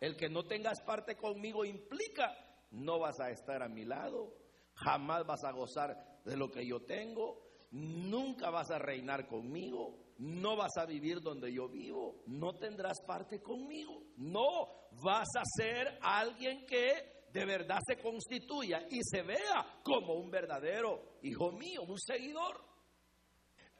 el 0.00 0.16
que 0.16 0.28
no 0.28 0.44
tengas 0.44 0.80
parte 0.80 1.16
conmigo 1.16 1.64
implica 1.64 2.45
no 2.76 2.98
vas 2.98 3.18
a 3.20 3.30
estar 3.30 3.62
a 3.62 3.68
mi 3.68 3.84
lado, 3.84 4.32
jamás 4.74 5.26
vas 5.26 5.42
a 5.44 5.52
gozar 5.52 6.20
de 6.24 6.36
lo 6.36 6.50
que 6.50 6.66
yo 6.66 6.80
tengo, 6.80 7.42
nunca 7.70 8.50
vas 8.50 8.70
a 8.70 8.78
reinar 8.78 9.26
conmigo, 9.26 10.14
no 10.18 10.56
vas 10.56 10.76
a 10.76 10.86
vivir 10.86 11.20
donde 11.20 11.52
yo 11.52 11.68
vivo, 11.68 12.22
no 12.26 12.54
tendrás 12.54 13.00
parte 13.06 13.42
conmigo, 13.42 14.02
no 14.16 14.88
vas 15.02 15.28
a 15.38 15.42
ser 15.56 15.98
alguien 16.02 16.66
que 16.66 17.26
de 17.32 17.44
verdad 17.44 17.78
se 17.86 17.96
constituya 17.98 18.86
y 18.90 19.00
se 19.02 19.22
vea 19.22 19.80
como 19.82 20.14
un 20.14 20.30
verdadero 20.30 21.18
hijo 21.22 21.52
mío, 21.52 21.82
un 21.82 21.98
seguidor. 21.98 22.62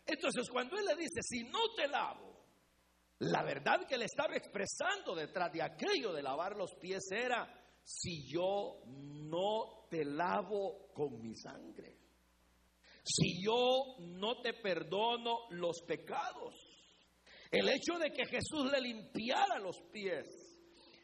Entonces 0.06 0.48
cuando 0.50 0.76
él 0.76 0.84
le 0.86 0.96
dice, 0.96 1.20
si 1.22 1.44
no 1.44 1.58
te 1.74 1.88
lavo, 1.88 2.36
la 3.18 3.42
verdad 3.42 3.86
que 3.86 3.96
le 3.96 4.04
estaba 4.04 4.36
expresando 4.36 5.14
detrás 5.14 5.52
de 5.52 5.62
aquello 5.62 6.12
de 6.12 6.22
lavar 6.22 6.54
los 6.56 6.74
pies 6.74 7.10
era, 7.10 7.48
si 7.86 8.26
yo 8.26 8.80
no 8.84 9.86
te 9.88 10.04
lavo 10.04 10.88
con 10.92 11.20
mi 11.20 11.36
sangre, 11.36 11.96
si 13.04 13.40
yo 13.40 13.94
no 14.00 14.40
te 14.40 14.54
perdono 14.54 15.48
los 15.50 15.82
pecados, 15.86 16.52
el 17.48 17.68
hecho 17.68 17.96
de 18.00 18.10
que 18.10 18.26
Jesús 18.26 18.72
le 18.72 18.80
limpiara 18.80 19.60
los 19.60 19.80
pies 19.92 20.26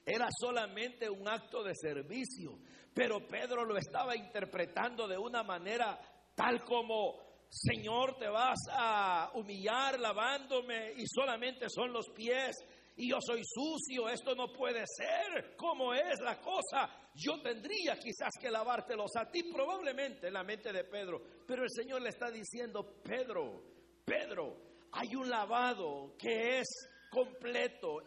era 0.04 0.26
solamente 0.36 1.08
un 1.08 1.28
acto 1.28 1.62
de 1.62 1.72
servicio, 1.76 2.58
pero 2.92 3.28
Pedro 3.28 3.64
lo 3.64 3.76
estaba 3.76 4.16
interpretando 4.16 5.06
de 5.06 5.16
una 5.16 5.44
manera 5.44 6.00
tal 6.34 6.64
como 6.64 7.20
Señor, 7.48 8.16
te 8.18 8.28
vas 8.28 8.58
a 8.72 9.30
humillar 9.34 10.00
lavándome 10.00 10.94
y 10.96 11.04
solamente 11.06 11.66
son 11.68 11.92
los 11.92 12.08
pies 12.08 12.56
y 12.96 13.10
yo 13.10 13.18
soy 13.20 13.42
sucio, 13.44 14.08
esto 14.08 14.34
no 14.34 14.52
puede 14.52 14.84
ser. 14.86 15.56
¿Cómo 15.56 15.94
es 15.94 16.20
la 16.20 16.40
cosa? 16.40 16.90
Yo 17.14 17.40
tendría 17.42 17.98
quizás 17.98 18.30
que 18.40 18.50
lavártelos 18.50 19.10
a 19.16 19.30
ti, 19.30 19.44
probablemente 19.52 20.28
en 20.28 20.34
la 20.34 20.44
mente 20.44 20.72
de 20.72 20.84
Pedro. 20.84 21.22
Pero 21.46 21.62
el 21.62 21.70
Señor 21.70 22.02
le 22.02 22.10
está 22.10 22.30
diciendo, 22.30 23.02
Pedro, 23.02 23.62
Pedro, 24.04 24.56
hay 24.92 25.14
un 25.14 25.28
lavado 25.28 26.14
que 26.18 26.58
es 26.58 26.68
completo, 27.10 27.98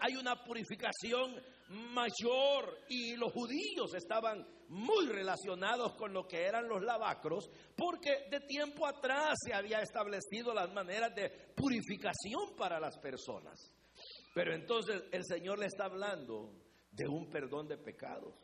hay 0.00 0.16
una 0.16 0.42
purificación 0.44 1.34
mayor 1.68 2.78
y 2.88 3.16
los 3.16 3.32
judíos 3.32 3.94
estaban 3.94 4.46
muy 4.68 5.06
relacionados 5.06 5.94
con 5.94 6.12
lo 6.12 6.26
que 6.26 6.44
eran 6.44 6.68
los 6.68 6.82
lavacros 6.82 7.48
porque 7.76 8.26
de 8.30 8.40
tiempo 8.40 8.86
atrás 8.86 9.34
se 9.44 9.54
había 9.54 9.80
establecido 9.80 10.52
las 10.52 10.72
maneras 10.72 11.14
de 11.14 11.30
purificación 11.54 12.54
para 12.56 12.78
las 12.80 12.98
personas. 12.98 13.72
Pero 14.34 14.52
entonces 14.52 15.04
el 15.12 15.24
Señor 15.24 15.60
le 15.60 15.66
está 15.66 15.84
hablando 15.84 16.52
de 16.90 17.06
un 17.06 17.30
perdón 17.30 17.68
de 17.68 17.78
pecados, 17.78 18.34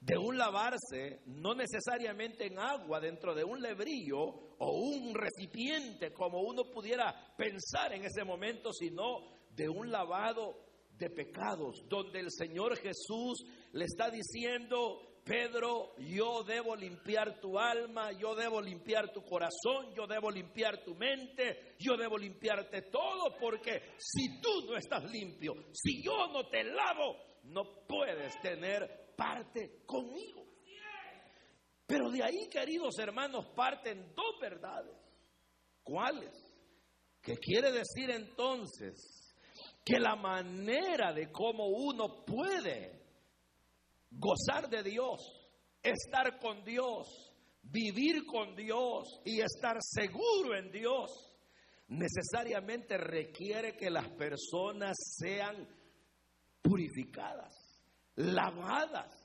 de 0.00 0.16
un 0.16 0.38
lavarse 0.38 1.22
no 1.26 1.52
necesariamente 1.52 2.46
en 2.46 2.58
agua 2.60 3.00
dentro 3.00 3.34
de 3.34 3.42
un 3.42 3.60
lebrillo 3.60 4.22
o 4.58 4.70
un 4.70 5.14
recipiente 5.14 6.12
como 6.12 6.40
uno 6.42 6.70
pudiera 6.70 7.34
pensar 7.36 7.92
en 7.92 8.04
ese 8.04 8.24
momento, 8.24 8.72
sino 8.72 9.26
de 9.50 9.68
un 9.68 9.90
lavado 9.90 10.64
de 10.96 11.10
pecados, 11.10 11.84
donde 11.88 12.20
el 12.20 12.30
Señor 12.30 12.76
Jesús 12.76 13.44
le 13.72 13.84
está 13.84 14.10
diciendo, 14.10 15.00
Pedro, 15.26 15.96
yo 15.98 16.44
debo 16.44 16.76
limpiar 16.76 17.40
tu 17.40 17.58
alma, 17.58 18.12
yo 18.12 18.36
debo 18.36 18.60
limpiar 18.60 19.12
tu 19.12 19.24
corazón, 19.24 19.92
yo 19.92 20.06
debo 20.06 20.30
limpiar 20.30 20.84
tu 20.84 20.94
mente, 20.94 21.74
yo 21.80 21.96
debo 21.96 22.16
limpiarte 22.16 22.82
todo, 22.82 23.36
porque 23.36 23.96
si 23.98 24.40
tú 24.40 24.70
no 24.70 24.76
estás 24.76 25.02
limpio, 25.10 25.52
si 25.72 26.00
yo 26.00 26.28
no 26.28 26.48
te 26.48 26.62
lavo, 26.62 27.16
no 27.42 27.84
puedes 27.88 28.40
tener 28.40 29.14
parte 29.16 29.82
conmigo. 29.84 30.44
Pero 31.88 32.08
de 32.08 32.22
ahí, 32.22 32.48
queridos 32.48 32.96
hermanos, 33.00 33.46
parten 33.56 34.14
dos 34.14 34.38
verdades. 34.40 34.96
¿Cuáles? 35.82 36.34
¿Qué 37.20 37.34
quiere 37.34 37.72
decir 37.72 38.10
entonces 38.10 39.34
que 39.84 39.98
la 39.98 40.14
manera 40.14 41.12
de 41.12 41.32
cómo 41.32 41.66
uno 41.66 42.24
puede 42.24 42.95
gozar 44.10 44.68
de 44.68 44.82
Dios, 44.82 45.20
estar 45.82 46.38
con 46.38 46.64
Dios, 46.64 47.32
vivir 47.62 48.24
con 48.24 48.54
Dios 48.54 49.20
y 49.24 49.40
estar 49.40 49.76
seguro 49.80 50.56
en 50.56 50.70
Dios, 50.70 51.32
necesariamente 51.88 52.96
requiere 52.96 53.76
que 53.76 53.90
las 53.90 54.08
personas 54.10 54.96
sean 54.98 55.68
purificadas, 56.62 57.54
lavadas. 58.16 59.22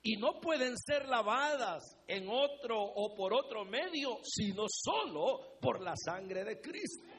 Y 0.00 0.16
no 0.16 0.40
pueden 0.40 0.76
ser 0.78 1.06
lavadas 1.06 1.82
en 2.06 2.28
otro 2.28 2.80
o 2.80 3.14
por 3.14 3.34
otro 3.34 3.64
medio, 3.64 4.18
sino 4.22 4.64
solo 4.68 5.58
por 5.60 5.82
la 5.82 5.94
sangre 5.96 6.44
de 6.44 6.60
Cristo. 6.60 7.17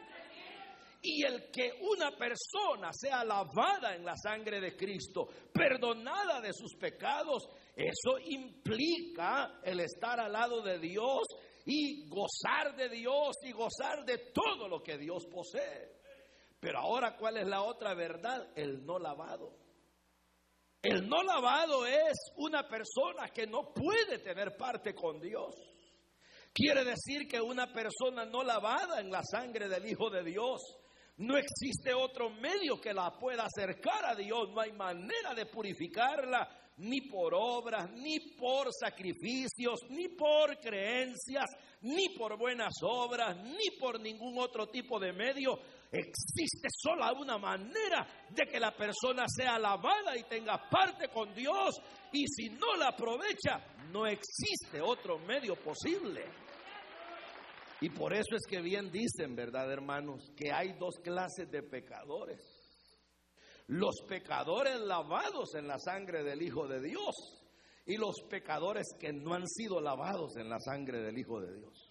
Y 1.01 1.23
el 1.23 1.49
que 1.49 1.71
una 1.81 2.11
persona 2.11 2.91
sea 2.91 3.23
lavada 3.23 3.95
en 3.95 4.03
la 4.03 4.15
sangre 4.17 4.59
de 4.59 4.75
Cristo, 4.75 5.27
perdonada 5.53 6.41
de 6.41 6.51
sus 6.51 6.75
pecados, 6.75 7.47
eso 7.75 8.19
implica 8.25 9.61
el 9.63 9.79
estar 9.79 10.19
al 10.19 10.33
lado 10.33 10.61
de 10.61 10.77
Dios 10.77 11.23
y 11.65 12.09
gozar 12.09 12.75
de 12.75 12.89
Dios 12.89 13.37
y 13.43 13.51
gozar 13.51 14.03
de 14.03 14.31
todo 14.33 14.67
lo 14.67 14.83
que 14.83 14.97
Dios 14.97 15.25
posee. 15.31 15.99
Pero 16.59 16.79
ahora, 16.79 17.15
¿cuál 17.15 17.37
es 17.37 17.47
la 17.47 17.63
otra 17.63 17.93
verdad? 17.93 18.51
El 18.55 18.85
no 18.85 18.99
lavado. 18.99 19.55
El 20.81 21.07
no 21.07 21.23
lavado 21.23 21.85
es 21.85 22.17
una 22.37 22.67
persona 22.67 23.29
que 23.33 23.47
no 23.47 23.73
puede 23.73 24.19
tener 24.19 24.57
parte 24.57 24.93
con 24.93 25.19
Dios. 25.21 25.55
Quiere 26.53 26.83
decir 26.83 27.27
que 27.27 27.39
una 27.39 27.71
persona 27.71 28.25
no 28.25 28.43
lavada 28.43 28.99
en 28.99 29.09
la 29.09 29.21
sangre 29.23 29.69
del 29.69 29.85
Hijo 29.85 30.09
de 30.09 30.23
Dios 30.23 30.59
no 31.19 31.37
existe 31.37 31.93
otro 31.93 32.29
medio 32.29 32.79
que 32.79 32.93
la 32.93 33.11
pueda 33.11 33.43
acercar 33.43 34.05
a 34.05 34.15
Dios. 34.15 34.49
No 34.53 34.61
hay 34.61 34.71
manera 34.71 35.33
de 35.35 35.45
purificarla. 35.45 36.55
ni 36.81 37.01
por 37.01 37.33
obras, 37.35 37.91
ni 37.91 38.21
por 38.37 38.69
sacrificios, 38.73 39.81
ni 39.89 40.07
por 40.07 40.57
creencias, 40.61 41.49
ni 41.81 42.07
por 42.17 42.37
buenas 42.37 42.71
obras, 42.83 43.35
ni 43.35 43.77
por 43.77 43.99
ningún 43.99 44.39
otro 44.39 44.67
tipo 44.69 44.97
de 44.97 45.11
medio. 45.11 45.59
Existe 45.91 46.69
sola 46.71 47.11
una 47.11 47.37
manera 47.37 48.07
de 48.29 48.45
que 48.45 48.61
la 48.61 48.73
persona 48.73 49.25
sea 49.27 49.55
alabada 49.55 50.15
y 50.15 50.23
tenga 50.23 50.69
parte 50.69 51.09
con 51.09 51.33
Dios. 51.33 51.75
Y 52.13 52.25
si 52.27 52.49
no 52.51 52.77
la 52.77 52.87
aprovecha, 52.87 53.59
no 53.91 54.07
existe 54.07 54.79
otro 54.79 55.19
medio 55.19 55.57
posible. 55.57 56.23
Y 57.81 57.89
por 57.89 58.13
eso 58.13 58.35
es 58.35 58.45
que 58.47 58.61
bien 58.61 58.91
dicen, 58.91 59.35
¿verdad, 59.35 59.71
hermanos? 59.71 60.31
Que 60.35 60.51
hay 60.51 60.73
dos 60.73 60.99
clases 61.01 61.49
de 61.49 61.63
pecadores. 61.63 62.41
Los 63.67 64.01
pecadores 64.07 64.79
lavados 64.81 65.55
en 65.55 65.67
la 65.67 65.79
sangre 65.79 66.23
del 66.23 66.41
Hijo 66.41 66.67
de 66.67 66.81
Dios 66.81 67.15
y 67.85 67.97
los 67.97 68.15
pecadores 68.29 68.85
que 68.99 69.13
no 69.13 69.33
han 69.33 69.47
sido 69.47 69.79
lavados 69.79 70.35
en 70.37 70.49
la 70.49 70.59
sangre 70.59 71.01
del 71.01 71.17
Hijo 71.17 71.39
de 71.39 71.55
Dios. 71.55 71.89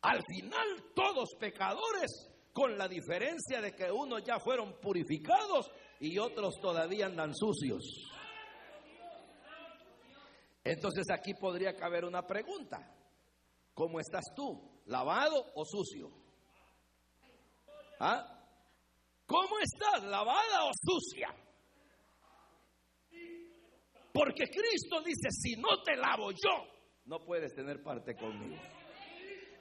Al 0.00 0.20
final 0.24 0.92
todos 0.94 1.34
pecadores, 1.38 2.10
con 2.52 2.76
la 2.76 2.88
diferencia 2.88 3.60
de 3.60 3.72
que 3.72 3.90
unos 3.90 4.24
ya 4.24 4.40
fueron 4.40 4.80
purificados 4.80 5.70
y 6.00 6.18
otros 6.18 6.54
todavía 6.60 7.06
andan 7.06 7.34
sucios. 7.34 7.84
Entonces 10.64 11.06
aquí 11.10 11.34
podría 11.34 11.76
caber 11.76 12.04
una 12.04 12.26
pregunta. 12.26 12.78
¿Cómo 13.74 14.00
estás 14.00 14.24
tú? 14.36 14.82
¿Lavado 14.86 15.52
o 15.54 15.64
sucio? 15.64 16.10
¿Ah? 18.00 18.26
¿Cómo 19.26 19.58
estás? 19.60 20.02
¿Lavada 20.04 20.64
o 20.64 20.70
sucia? 20.74 21.28
Porque 24.12 24.44
Cristo 24.44 25.00
dice, 25.00 25.30
si 25.30 25.56
no 25.56 25.82
te 25.82 25.96
lavo 25.96 26.32
yo, 26.32 26.66
no 27.06 27.24
puedes 27.24 27.54
tener 27.54 27.82
parte 27.82 28.14
conmigo. 28.14 28.60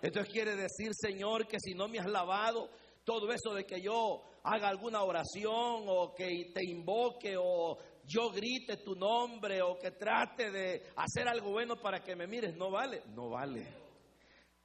Entonces 0.02 0.34
quiere 0.34 0.56
decir, 0.56 0.90
Señor, 0.94 1.48
que 1.48 1.60
si 1.60 1.74
no 1.74 1.88
me 1.88 2.00
has 2.00 2.08
lavado, 2.08 2.70
todo 3.06 3.32
eso 3.32 3.54
de 3.54 3.66
que 3.66 3.82
yo 3.82 4.24
haga 4.44 4.68
alguna 4.68 5.04
oración 5.04 5.86
o 5.88 6.14
que 6.14 6.52
te 6.54 6.66
invoque 6.66 7.36
o 7.38 7.78
yo 8.04 8.30
grite 8.32 8.78
tu 8.78 8.96
nombre 8.96 9.62
o 9.62 9.78
que 9.78 9.92
trate 9.92 10.52
de 10.52 10.92
hacer 10.98 11.28
algo 11.30 11.52
bueno 11.52 11.80
para 11.80 12.00
que 12.00 12.16
me 12.16 12.28
mires, 12.28 12.56
no 12.58 12.72
vale, 12.72 13.04
no 13.14 13.30
vale 13.30 13.81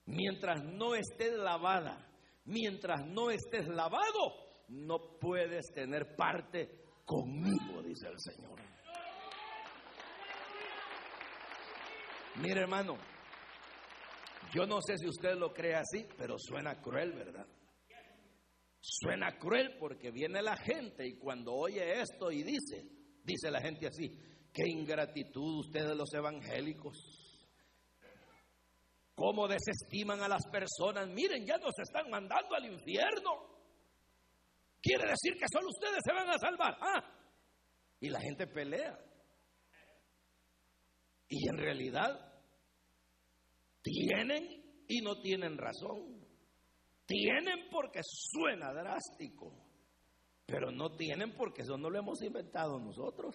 mientras 0.07 0.65
no 0.65 0.95
estés 0.95 1.35
lavada, 1.35 2.09
mientras 2.45 3.07
no 3.07 3.31
estés 3.31 3.69
lavado, 3.69 4.65
no 4.69 5.19
puedes 5.21 5.67
tener 5.73 6.17
parte 6.17 6.85
conmigo, 7.05 7.83
dice 7.83 8.09
el 8.09 8.19
Señor. 8.19 8.61
Mire 12.37 12.61
hermano, 12.61 12.97
yo 14.53 14.67
no 14.67 14.81
sé 14.83 14.99
si 14.99 15.09
usted 15.09 15.37
lo 15.37 15.53
cree 15.53 15.75
así, 15.75 16.07
pero 16.19 16.37
suena 16.39 16.81
cruel, 16.81 17.13
¿verdad? 17.13 17.47
Suena 18.81 19.37
cruel 19.39 19.77
porque 19.79 20.11
viene 20.11 20.43
la 20.43 20.57
gente 20.57 21.07
y 21.07 21.19
cuando 21.19 21.55
oye 21.55 22.01
esto 22.01 22.31
y 22.31 22.43
dice, 22.43 22.85
dice 23.25 23.51
la 23.51 23.61
gente 23.61 23.87
así, 23.87 24.09
qué 24.53 24.69
ingratitud 24.69 25.61
ustedes 25.61 25.97
los 25.97 26.13
evangélicos 26.15 27.26
cómo 29.17 29.49
desestiman 29.49 30.21
a 30.21 30.29
las 30.29 30.47
personas. 30.47 31.09
Miren, 31.09 31.45
ya 31.45 31.57
nos 31.57 31.77
están 31.79 32.09
mandando 32.11 32.55
al 32.55 32.67
infierno. 32.67 33.57
Quiere 34.81 35.09
decir 35.09 35.35
que 35.41 35.47
solo 35.51 35.69
ustedes 35.69 36.01
se 36.05 36.13
van 36.13 36.29
a 36.29 36.39
salvar. 36.39 36.77
Ah, 36.81 37.03
y 37.99 38.11
la 38.11 38.21
gente 38.21 38.47
pelea. 38.47 38.97
Y 41.29 41.49
en 41.49 41.57
realidad 41.57 42.35
tienen 43.83 44.85
y 44.87 45.01
no 45.01 45.21
tienen 45.21 45.57
razón. 45.59 46.25
Tienen 47.07 47.69
porque 47.71 48.01
suena 48.03 48.73
drástico, 48.73 49.53
pero 50.45 50.71
no 50.71 50.95
tienen 50.95 51.35
porque 51.37 51.63
eso 51.63 51.77
no 51.79 51.89
lo 51.89 51.99
hemos 51.99 52.21
inventado 52.23 52.79
nosotros. 52.79 53.35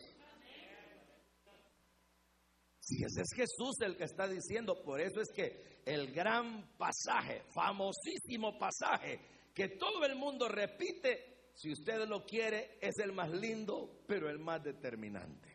Si 2.92 3.06
ese 3.06 3.22
es 3.22 3.34
Jesús 3.34 3.80
el 3.80 3.96
que 3.96 4.04
está 4.04 4.28
diciendo, 4.28 4.84
por 4.84 5.00
eso 5.00 5.22
es 5.22 5.32
que 5.32 5.80
el 5.86 6.12
gran 6.12 6.76
pasaje, 6.78 7.44
famosísimo 7.54 8.60
pasaje, 8.60 9.18
que 9.54 9.70
todo 9.70 10.04
el 10.04 10.18
mundo 10.18 10.50
repite, 10.50 11.52
si 11.56 11.72
usted 11.72 12.06
lo 12.06 12.26
quiere, 12.26 12.78
es 12.82 13.00
el 13.00 13.14
más 13.14 13.30
lindo, 13.30 14.04
pero 14.06 14.30
el 14.30 14.40
más 14.40 14.62
determinante. 14.62 15.50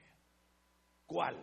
¿Cuál? 1.05 1.37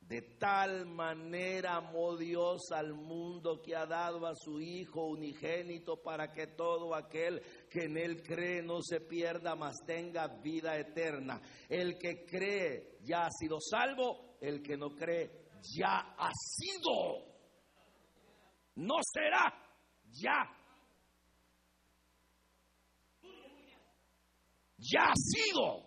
De 0.00 0.22
tal 0.40 0.86
manera 0.86 1.76
amó 1.76 2.16
Dios 2.16 2.72
al 2.72 2.92
mundo 2.92 3.62
que 3.62 3.76
ha 3.76 3.86
dado 3.86 4.26
a 4.26 4.34
su 4.34 4.60
Hijo 4.60 5.06
unigénito 5.06 6.02
para 6.02 6.32
que 6.32 6.48
todo 6.48 6.96
aquel 6.96 7.40
que 7.70 7.84
en 7.84 7.96
Él 7.96 8.24
cree 8.24 8.60
no 8.60 8.82
se 8.82 9.00
pierda, 9.00 9.54
mas 9.54 9.76
tenga 9.86 10.26
vida 10.26 10.76
eterna. 10.76 11.40
El 11.68 11.96
que 11.96 12.24
cree 12.24 12.98
ya 13.04 13.26
ha 13.26 13.30
sido 13.30 13.58
salvo, 13.60 14.31
el 14.42 14.60
que 14.60 14.76
no 14.76 14.90
cree 14.90 15.48
ya 15.62 16.14
ha 16.18 16.30
sido. 16.34 17.24
No 18.74 18.96
será, 19.12 19.54
ya. 20.10 20.58
Ya 24.78 25.00
ha 25.00 25.14
sido 25.14 25.86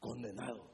condenado. 0.00 0.72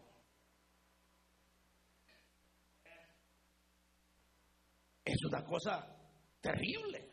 Es 5.04 5.22
una 5.26 5.44
cosa 5.44 5.94
terrible. 6.40 7.10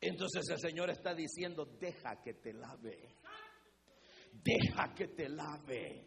Entonces 0.00 0.48
el 0.48 0.58
Señor 0.58 0.88
está 0.88 1.12
diciendo, 1.12 1.66
deja 1.78 2.22
que 2.22 2.32
te 2.34 2.54
lave 2.54 3.19
deja 4.42 4.94
que 4.94 5.08
te 5.08 5.28
lave. 5.28 6.06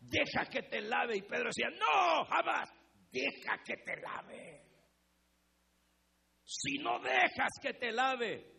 Deja 0.00 0.46
que 0.50 0.62
te 0.62 0.80
lave. 0.80 1.16
Y 1.16 1.22
Pedro 1.22 1.50
decía, 1.54 1.70
no, 1.70 2.24
jamás, 2.24 2.70
deja 3.10 3.62
que 3.64 3.76
te 3.84 4.00
lave. 4.00 4.62
Si 6.44 6.78
no 6.78 6.98
dejas 7.00 7.50
que 7.60 7.74
te 7.74 7.92
lave, 7.92 8.52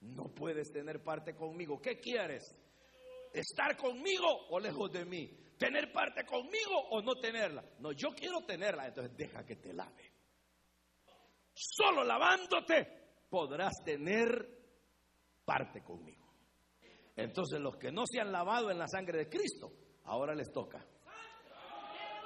no 0.00 0.34
puedes 0.34 0.72
tener 0.72 1.02
parte 1.02 1.34
conmigo. 1.34 1.80
¿Qué 1.80 1.98
quieres? 2.00 2.56
¿Estar 3.32 3.76
conmigo 3.76 4.26
o 4.50 4.58
lejos 4.58 4.90
de 4.90 5.04
mí? 5.04 5.30
¿Tener 5.58 5.92
parte 5.92 6.24
conmigo 6.24 6.80
o 6.90 7.02
no 7.02 7.14
tenerla? 7.16 7.62
No, 7.78 7.92
yo 7.92 8.10
quiero 8.14 8.44
tenerla, 8.46 8.88
entonces 8.88 9.16
deja 9.16 9.44
que 9.44 9.56
te 9.56 9.72
lave. 9.72 10.12
Solo 11.52 12.02
lavándote 12.02 13.26
podrás 13.28 13.74
tener 13.84 14.30
parte 15.44 15.82
conmigo. 15.82 16.19
Entonces 17.22 17.60
los 17.60 17.76
que 17.76 17.92
no 17.92 18.04
se 18.06 18.20
han 18.20 18.32
lavado 18.32 18.70
en 18.70 18.78
la 18.78 18.88
sangre 18.88 19.18
de 19.18 19.28
Cristo, 19.28 19.70
ahora 20.04 20.34
les 20.34 20.50
toca. 20.50 20.84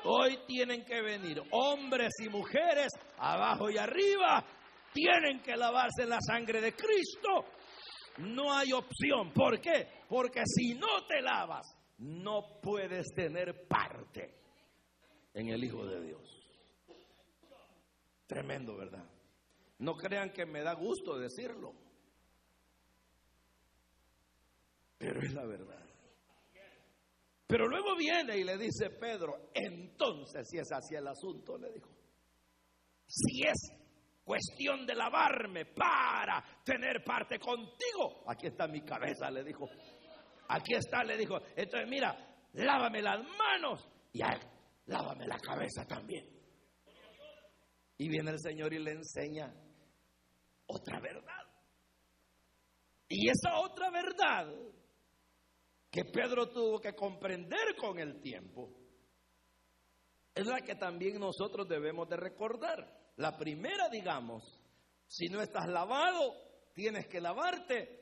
Hoy 0.04 0.38
tienen 0.46 0.84
que 0.84 1.00
venir 1.00 1.42
hombres 1.50 2.12
y 2.22 2.28
mujeres, 2.28 2.88
abajo 3.18 3.70
y 3.70 3.78
arriba, 3.78 4.44
tienen 4.92 5.42
que 5.42 5.56
lavarse 5.56 6.02
en 6.02 6.10
la 6.10 6.20
sangre 6.20 6.60
de 6.60 6.72
Cristo. 6.74 7.46
No 8.18 8.52
hay 8.52 8.72
opción. 8.72 9.32
¿Por 9.32 9.60
qué? 9.60 9.88
Porque 10.08 10.42
si 10.46 10.74
no 10.74 11.04
te 11.08 11.20
lavas, 11.20 11.66
no 11.98 12.60
puedes 12.62 13.06
tener 13.14 13.66
parte 13.66 14.34
en 15.32 15.48
el 15.48 15.64
Hijo 15.64 15.84
de 15.86 16.02
Dios. 16.02 16.22
Tremendo, 18.26 18.76
¿verdad? 18.76 19.04
No 19.78 19.94
crean 19.96 20.30
que 20.30 20.46
me 20.46 20.62
da 20.62 20.74
gusto 20.74 21.18
decirlo. 21.18 21.83
Pero 24.98 25.20
es 25.20 25.32
la 25.32 25.44
verdad. 25.44 25.84
Pero 27.46 27.68
luego 27.68 27.94
viene 27.96 28.38
y 28.38 28.44
le 28.44 28.56
dice 28.56 28.90
Pedro, 28.90 29.50
entonces 29.52 30.48
si 30.48 30.58
es 30.58 30.72
así 30.72 30.94
el 30.94 31.06
asunto, 31.06 31.58
le 31.58 31.70
dijo, 31.72 31.90
si 33.06 33.42
es 33.42 33.70
cuestión 34.24 34.86
de 34.86 34.94
lavarme 34.94 35.66
para 35.66 36.42
tener 36.64 37.04
parte 37.04 37.38
contigo, 37.38 38.24
aquí 38.26 38.46
está 38.46 38.66
mi 38.66 38.80
cabeza, 38.80 39.30
le 39.30 39.44
dijo, 39.44 39.68
aquí 40.48 40.74
está, 40.74 41.04
le 41.04 41.18
dijo, 41.18 41.36
entonces 41.54 41.88
mira, 41.88 42.16
lávame 42.54 43.02
las 43.02 43.20
manos 43.22 43.86
y 44.12 44.20
lávame 44.86 45.26
la 45.26 45.38
cabeza 45.38 45.86
también. 45.86 46.26
Y 47.98 48.08
viene 48.08 48.30
el 48.30 48.40
Señor 48.40 48.72
y 48.72 48.78
le 48.78 48.92
enseña 48.92 49.54
otra 50.66 50.98
verdad. 50.98 51.44
Y 53.08 53.28
esa 53.28 53.58
otra 53.60 53.90
verdad 53.90 54.52
que 55.94 56.04
Pedro 56.06 56.48
tuvo 56.48 56.80
que 56.80 56.92
comprender 56.92 57.76
con 57.76 58.00
el 58.00 58.20
tiempo, 58.20 58.68
es 60.34 60.44
la 60.44 60.60
que 60.60 60.74
también 60.74 61.20
nosotros 61.20 61.68
debemos 61.68 62.08
de 62.08 62.16
recordar. 62.16 63.12
La 63.14 63.38
primera, 63.38 63.88
digamos, 63.88 64.42
si 65.06 65.26
no 65.28 65.40
estás 65.40 65.68
lavado, 65.68 66.34
tienes 66.72 67.06
que 67.06 67.20
lavarte. 67.20 68.00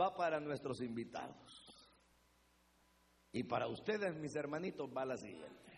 va 0.00 0.14
para 0.14 0.38
nuestros 0.38 0.80
invitados. 0.82 1.66
Y 3.32 3.42
para 3.42 3.66
ustedes, 3.66 4.14
mis 4.14 4.36
hermanitos, 4.36 4.88
va 4.96 5.04
la 5.04 5.16
siguiente. 5.16 5.72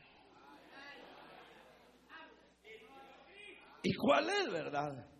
¿Y 3.83 3.95
cuál 3.95 4.29
es, 4.29 4.53
verdad? 4.53 5.18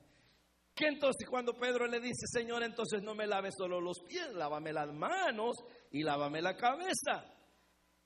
Entonces 0.87 1.29
cuando 1.29 1.55
Pedro 1.55 1.87
le 1.87 2.01
dice, 2.01 2.27
Señor, 2.27 2.63
entonces 2.63 3.03
no 3.03 3.15
me 3.15 3.27
lave 3.27 3.51
solo 3.51 3.81
los 3.81 4.01
pies, 4.07 4.33
lávame 4.35 4.73
las 4.73 4.93
manos 4.93 5.57
y 5.91 6.03
lávame 6.03 6.41
la 6.41 6.57
cabeza. 6.57 7.25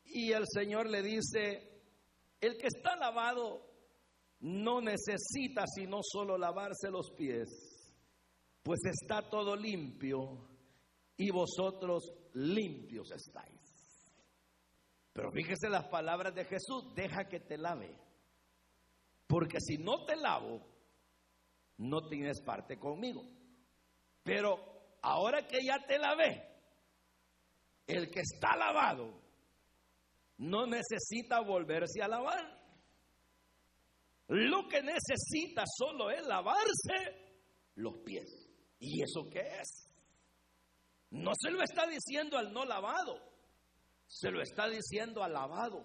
Y 0.05 0.33
el 0.33 0.45
Señor 0.47 0.89
le 0.89 1.03
dice, 1.03 1.83
el 2.41 2.57
que 2.57 2.67
está 2.67 2.97
lavado 2.97 3.67
no 4.41 4.81
necesita 4.81 5.65
sino 5.67 6.01
solo 6.03 6.37
lavarse 6.37 6.91
los 6.91 7.11
pies, 7.13 7.49
pues 8.63 8.81
está 8.85 9.29
todo 9.29 9.57
limpio 9.57 10.49
y 11.17 11.31
vosotros 11.31 12.13
limpios 12.35 13.11
estáis. 13.13 13.61
Pero 15.13 15.31
fíjese 15.31 15.69
las 15.69 15.89
palabras 15.89 16.35
de 16.35 16.45
Jesús, 16.45 16.95
deja 16.95 17.29
que 17.29 17.41
te 17.41 17.59
lave. 17.59 17.95
Porque 19.27 19.59
si 19.61 19.77
no 19.77 20.05
te 20.05 20.17
lavo, 20.17 20.72
no 21.83 22.07
tienes 22.07 22.41
parte 22.41 22.79
conmigo. 22.79 23.25
Pero 24.23 24.99
ahora 25.03 25.47
que 25.47 25.59
ya 25.65 25.85
te 25.85 25.99
lavé, 25.99 26.49
el 27.87 28.11
que 28.11 28.21
está 28.21 28.57
lavado 28.57 29.21
no 30.39 30.67
necesita 30.67 31.41
volverse 31.41 32.01
a 32.03 32.09
lavar. 32.09 32.63
Lo 34.29 34.69
que 34.69 34.81
necesita 34.81 35.65
solo 35.67 36.11
es 36.11 36.25
lavarse 36.25 37.35
los 37.75 37.99
pies. 38.05 38.49
¿Y 38.79 39.03
eso 39.03 39.29
qué 39.29 39.41
es? 39.41 39.89
No 41.11 41.33
se 41.35 41.51
lo 41.51 41.63
está 41.63 41.87
diciendo 41.87 42.39
al 42.39 42.53
no 42.53 42.65
lavado, 42.65 43.21
se 44.07 44.31
lo 44.31 44.41
está 44.41 44.69
diciendo 44.69 45.23
al 45.23 45.33
lavado. 45.33 45.85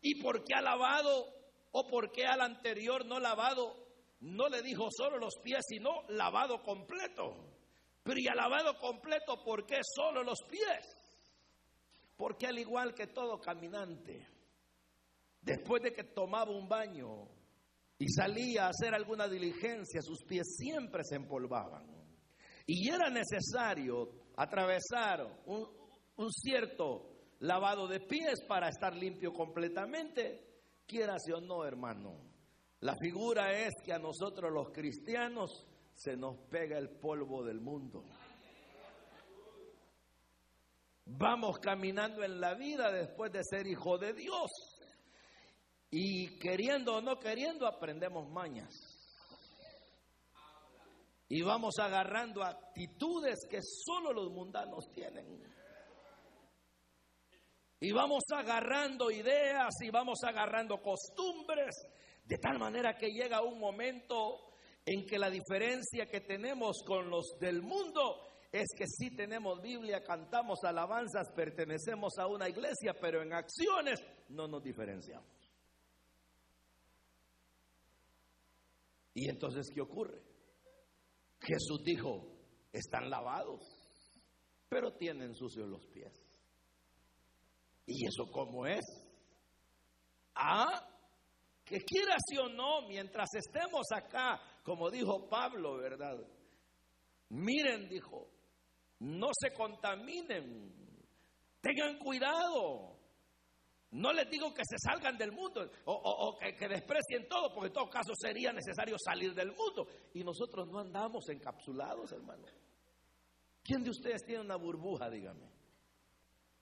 ¿Y 0.00 0.20
por 0.22 0.42
qué 0.42 0.54
al 0.54 0.64
lavado 0.64 1.34
o 1.70 1.86
por 1.86 2.10
qué 2.12 2.24
al 2.24 2.40
anterior 2.40 3.04
no 3.04 3.20
lavado 3.20 3.87
no 4.20 4.48
le 4.48 4.62
dijo 4.62 4.88
solo 4.90 5.18
los 5.18 5.34
pies, 5.42 5.64
sino 5.68 6.02
lavado 6.08 6.62
completo? 6.62 7.34
Pero 8.02 8.18
y 8.18 8.24
lavado 8.24 8.78
completo, 8.78 9.42
¿por 9.44 9.66
qué 9.66 9.80
solo 9.82 10.22
los 10.22 10.38
pies? 10.50 10.86
Porque 12.16 12.46
al 12.46 12.58
igual 12.58 12.94
que 12.94 13.08
todo 13.08 13.40
caminante, 13.40 14.26
después 15.42 15.82
de 15.82 15.92
que 15.92 16.04
tomaba 16.04 16.50
un 16.50 16.68
baño 16.68 17.28
y 17.98 18.08
salía 18.08 18.66
a 18.66 18.70
hacer 18.70 18.94
alguna 18.94 19.28
diligencia, 19.28 20.00
sus 20.02 20.24
pies 20.24 20.56
siempre 20.56 21.02
se 21.04 21.16
empolvaban 21.16 21.98
y 22.68 22.90
era 22.90 23.08
necesario 23.08 24.10
atravesar 24.36 25.26
un, 25.46 25.66
cierto 26.30 27.10
lavado 27.40 27.88
de 27.88 28.00
pies 28.00 28.42
para 28.46 28.68
estar 28.68 28.94
limpio 28.94 29.32
completamente, 29.32 30.66
quieras 30.86 31.22
o 31.34 31.40
no, 31.40 31.64
hermano. 31.64 32.27
La 32.80 32.94
figura 32.96 33.52
es 33.52 33.74
que 33.84 33.92
a 33.92 33.98
nosotros 33.98 34.52
los 34.52 34.70
cristianos 34.70 35.66
se 35.94 36.16
nos 36.16 36.36
pega 36.48 36.78
el 36.78 36.90
polvo 36.90 37.44
del 37.44 37.60
mundo. 37.60 38.04
Vamos 41.06 41.58
caminando 41.58 42.22
en 42.22 42.40
la 42.40 42.54
vida 42.54 42.92
después 42.92 43.32
de 43.32 43.42
ser 43.42 43.66
hijo 43.66 43.98
de 43.98 44.12
Dios. 44.12 44.50
Y 45.90 46.38
queriendo 46.38 46.96
o 46.96 47.00
no 47.00 47.18
queriendo 47.18 47.66
aprendemos 47.66 48.28
mañas. 48.28 48.72
Y 51.30 51.42
vamos 51.42 51.74
agarrando 51.78 52.42
actitudes 52.42 53.46
que 53.50 53.60
solo 53.62 54.12
los 54.12 54.30
mundanos 54.30 54.90
tienen. 54.92 55.42
Y 57.80 57.92
vamos 57.92 58.24
agarrando 58.34 59.10
ideas 59.10 59.74
y 59.80 59.90
vamos 59.90 60.18
agarrando 60.24 60.82
costumbres, 60.82 61.74
de 62.28 62.36
tal 62.36 62.58
manera 62.58 62.94
que 62.96 63.08
llega 63.10 63.42
un 63.42 63.58
momento 63.58 64.52
en 64.84 65.06
que 65.06 65.18
la 65.18 65.30
diferencia 65.30 66.06
que 66.06 66.20
tenemos 66.20 66.82
con 66.86 67.08
los 67.08 67.38
del 67.40 67.62
mundo 67.62 68.20
es 68.52 68.66
que 68.76 68.86
sí 68.86 69.16
tenemos 69.16 69.62
Biblia, 69.62 70.02
cantamos 70.04 70.62
alabanzas, 70.62 71.32
pertenecemos 71.34 72.18
a 72.18 72.26
una 72.26 72.48
iglesia, 72.48 72.94
pero 73.00 73.22
en 73.22 73.32
acciones 73.32 74.00
no 74.28 74.46
nos 74.46 74.62
diferenciamos. 74.62 75.26
Y 79.14 79.28
entonces, 79.30 79.66
¿qué 79.74 79.80
ocurre? 79.80 80.22
Jesús 81.40 81.82
dijo, 81.82 82.26
están 82.72 83.08
lavados, 83.08 83.62
pero 84.68 84.92
tienen 84.92 85.34
sucios 85.34 85.66
los 85.66 85.86
pies. 85.86 86.12
¿Y 87.86 88.06
eso 88.06 88.30
cómo 88.30 88.66
es? 88.66 88.84
Ah, 90.34 90.97
que 91.68 91.80
quiera 91.80 92.16
sí 92.26 92.36
o 92.38 92.48
no, 92.48 92.82
mientras 92.88 93.28
estemos 93.34 93.86
acá, 93.92 94.40
como 94.62 94.90
dijo 94.90 95.28
Pablo, 95.28 95.76
¿verdad? 95.76 96.18
Miren, 97.30 97.88
dijo, 97.88 98.26
no 99.00 99.28
se 99.38 99.52
contaminen, 99.52 100.72
tengan 101.60 101.98
cuidado, 101.98 102.96
no 103.90 104.12
les 104.12 104.28
digo 104.30 104.52
que 104.52 104.62
se 104.64 104.76
salgan 104.78 105.16
del 105.16 105.32
mundo 105.32 105.70
o, 105.86 106.38
que, 106.38 106.68
desprecien 106.68 107.28
todo, 107.28 107.52
porque 107.52 107.68
en 107.68 107.72
todo 107.72 107.88
caso 107.88 108.12
sería 108.14 108.52
necesario 108.52 108.96
salir 108.98 109.34
del 109.34 109.48
mundo. 109.48 109.86
Y 110.12 110.22
nosotros 110.22 110.68
no 110.68 110.80
andamos 110.80 111.28
encapsulados, 111.30 112.12
hermano. 112.12 112.46
¿Quién 113.62 113.82
de 113.82 113.90
ustedes 113.90 114.22
tiene 114.24 114.42
una 114.42 114.56
burbuja, 114.56 115.08
dígame? 115.08 115.57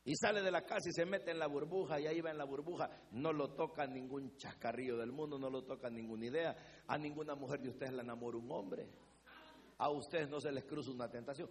Y 0.07 0.15
sale 0.15 0.41
de 0.41 0.53
la 0.53 0.63
casa 0.63 0.89
y 0.89 0.93
se 0.93 1.05
mete 1.05 1.33
en 1.33 1.39
la 1.39 1.49
burbuja 1.49 1.99
y 1.99 2.07
ahí 2.07 2.21
va 2.21 2.31
en 2.31 2.39
la 2.39 2.45
burbuja. 2.45 2.89
No 3.11 3.33
lo 3.33 3.55
toca 3.55 3.87
ningún 3.89 4.37
chascarrillo 4.37 4.97
del 4.97 5.11
mundo, 5.11 5.37
no 5.37 5.51
lo 5.51 5.65
toca 5.65 5.91
ninguna 5.91 6.27
idea. 6.27 6.57
A 6.87 6.97
ninguna 6.97 7.35
mujer 7.35 7.61
de 7.61 7.71
ustedes 7.71 7.93
le 7.93 8.03
enamora 8.03 8.39
un 8.39 8.51
hombre. 8.53 8.89
A 9.79 9.91
ustedes 9.91 10.29
no 10.29 10.41
se 10.41 10.53
les 10.53 10.65
cruza 10.65 10.93
una 10.93 11.11
tentación. 11.11 11.51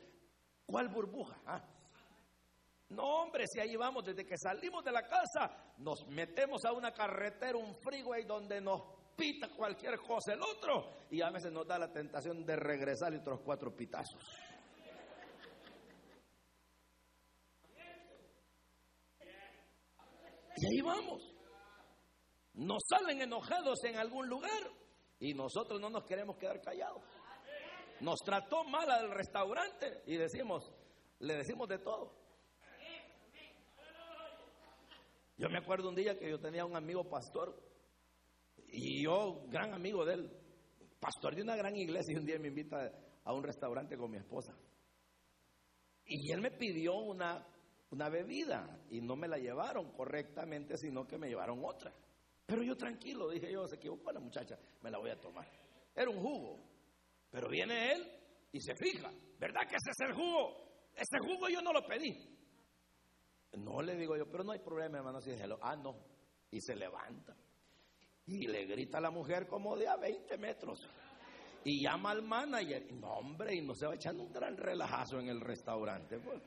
¿Cuál 0.65 0.87
burbuja? 0.87 1.37
Ah, 1.45 1.61
no, 2.89 3.03
hombre, 3.23 3.45
si 3.45 3.59
ahí 3.59 3.75
vamos, 3.75 4.05
desde 4.05 4.25
que 4.25 4.37
salimos 4.37 4.85
de 4.85 4.91
la 4.93 5.03
casa, 5.03 5.73
nos 5.79 6.07
metemos 6.07 6.63
a 6.63 6.71
una 6.71 6.93
carretera, 6.93 7.57
un 7.57 7.75
freeway 7.75 8.23
donde 8.23 8.61
nos 8.61 8.81
pita 9.17 9.49
cualquier 9.49 9.97
cosa 9.99 10.33
el 10.33 10.41
otro 10.41 10.93
y 11.11 11.21
a 11.21 11.29
veces 11.29 11.51
nos 11.51 11.67
da 11.67 11.77
la 11.77 11.91
tentación 11.91 12.45
de 12.45 12.55
regresar 12.55 13.13
y 13.13 13.17
otros 13.17 13.41
cuatro 13.43 13.75
pitazos. 13.75 14.23
Ahí 20.65 20.81
vamos. 20.81 21.33
Nos 22.53 22.81
salen 22.87 23.21
enojados 23.21 23.83
en 23.83 23.97
algún 23.97 24.27
lugar 24.27 24.71
y 25.19 25.33
nosotros 25.33 25.79
no 25.79 25.89
nos 25.89 26.05
queremos 26.05 26.37
quedar 26.37 26.61
callados. 26.61 27.03
Nos 28.01 28.19
trató 28.19 28.63
mal 28.63 28.89
al 28.89 29.11
restaurante 29.11 30.01
y 30.05 30.17
decimos, 30.17 30.71
le 31.19 31.35
decimos 31.35 31.67
de 31.67 31.79
todo. 31.79 32.13
Yo 35.37 35.49
me 35.49 35.57
acuerdo 35.57 35.89
un 35.89 35.95
día 35.95 36.17
que 36.17 36.29
yo 36.29 36.39
tenía 36.39 36.65
un 36.65 36.77
amigo 36.77 37.09
pastor 37.09 37.61
y 38.67 39.03
yo, 39.03 39.45
gran 39.47 39.73
amigo 39.73 40.05
de 40.05 40.13
él, 40.13 40.31
pastor 40.99 41.35
de 41.35 41.41
una 41.41 41.55
gran 41.55 41.75
iglesia, 41.75 42.13
y 42.13 42.17
un 42.17 42.25
día 42.25 42.39
me 42.39 42.47
invita 42.47 42.91
a 43.23 43.33
un 43.33 43.43
restaurante 43.43 43.97
con 43.97 44.11
mi 44.11 44.17
esposa. 44.17 44.53
Y 46.05 46.31
él 46.31 46.41
me 46.41 46.51
pidió 46.51 46.95
una, 46.95 47.45
una 47.95 48.09
bebida 48.09 48.77
y 48.89 48.99
no 48.99 49.15
me 49.15 49.27
la 49.27 49.37
llevaron 49.37 49.91
correctamente, 49.93 50.77
sino 50.77 51.07
que 51.07 51.17
me 51.17 51.29
llevaron 51.29 51.63
otra. 51.63 51.93
Pero 52.45 52.61
yo 52.61 52.75
tranquilo, 52.75 53.29
dije 53.29 53.51
yo, 53.51 53.65
se 53.67 53.77
equivocó 53.77 54.11
la 54.11 54.19
muchacha, 54.19 54.59
me 54.81 54.91
la 54.91 54.97
voy 54.97 55.11
a 55.11 55.19
tomar. 55.19 55.47
Era 55.95 56.09
un 56.09 56.19
jugo. 56.19 56.59
Pero 57.31 57.49
viene 57.49 57.93
él 57.93 58.11
y 58.51 58.59
se 58.59 58.75
fija, 58.75 59.09
¿verdad 59.39 59.61
que 59.61 59.77
ese 59.77 59.91
es 59.91 60.09
el 60.09 60.13
jugo? 60.13 60.91
Ese 60.93 61.19
jugo 61.19 61.47
yo 61.49 61.61
no 61.61 61.71
lo 61.71 61.85
pedí. 61.85 62.13
No 63.53 63.81
le 63.81 63.95
digo 63.95 64.17
yo, 64.17 64.29
pero 64.29 64.43
no 64.43 64.51
hay 64.51 64.59
problema, 64.59 64.97
hermano. 64.97 65.21
Si. 65.21 65.31
Ah, 65.61 65.75
no. 65.77 65.95
Y 66.51 66.59
se 66.59 66.75
levanta. 66.75 67.33
Y 68.25 68.47
le 68.47 68.65
grita 68.65 68.97
a 68.97 69.01
la 69.01 69.11
mujer 69.11 69.47
como 69.47 69.77
de 69.77 69.87
a 69.87 69.95
20 69.95 70.37
metros. 70.37 70.85
Y 71.63 71.81
llama 71.81 72.11
al 72.11 72.21
manager. 72.21 72.91
No, 72.93 73.13
hombre, 73.13 73.55
y 73.55 73.61
no 73.61 73.73
se 73.73 73.87
va 73.87 73.95
echando 73.95 74.23
un 74.23 74.33
gran 74.33 74.57
relajazo 74.57 75.19
en 75.19 75.29
el 75.29 75.39
restaurante. 75.39 76.19
Pues. 76.19 76.41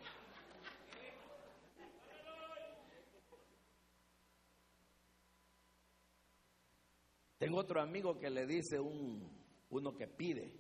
Tengo 7.49 7.61
otro 7.61 7.81
amigo 7.81 8.19
que 8.19 8.29
le 8.29 8.45
dice 8.45 8.79
un, 8.79 9.27
uno 9.71 9.97
que 9.97 10.07
pide, 10.07 10.55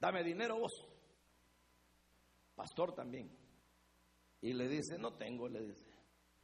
dame 0.00 0.24
dinero 0.24 0.58
vos. 0.60 0.72
Pastor 2.54 2.94
también. 2.94 3.30
Y 4.40 4.54
le 4.54 4.66
dice, 4.66 4.96
no 4.96 5.12
tengo, 5.18 5.46
le 5.46 5.62
dice. 5.62 5.84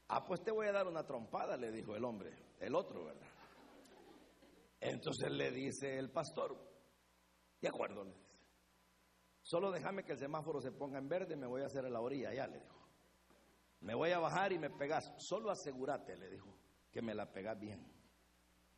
Ah, 0.09 0.23
pues 0.27 0.43
te 0.43 0.51
voy 0.51 0.67
a 0.67 0.73
dar 0.73 0.87
una 0.87 1.07
trompada, 1.07 1.57
le 1.57 1.73
dijo 1.73 1.97
el 1.97 2.05
hombre, 2.05 2.37
el 2.61 2.75
otro, 2.75 3.07
¿verdad? 3.07 3.27
Entonces 4.79 5.31
le 5.31 5.51
dice 5.51 5.99
el 5.99 6.11
pastor, 6.11 6.59
de 7.63 7.69
acuerdo, 7.69 8.05
le 8.05 8.13
dice. 8.13 8.37
Solo 9.41 9.71
déjame 9.73 10.05
que 10.05 10.13
el 10.13 10.19
semáforo 10.19 10.61
se 10.61 10.71
ponga 10.71 10.99
en 10.99 11.09
verde, 11.09 11.35
me 11.35 11.47
voy 11.47 11.63
a 11.63 11.67
hacer 11.67 11.87
a 11.87 11.89
la 11.89 12.03
orilla, 12.03 12.35
ya 12.35 12.47
le 12.47 12.61
dijo. 12.61 12.79
Me 13.81 13.95
voy 13.95 14.11
a 14.11 14.19
bajar 14.19 14.53
y 14.53 14.59
me 14.59 14.69
pegas. 14.69 15.15
Solo 15.17 15.51
asegúrate, 15.51 16.15
le 16.15 16.29
dijo, 16.29 16.55
que 16.93 17.01
me 17.01 17.15
la 17.15 17.33
pegas 17.33 17.59
bien. 17.59 17.94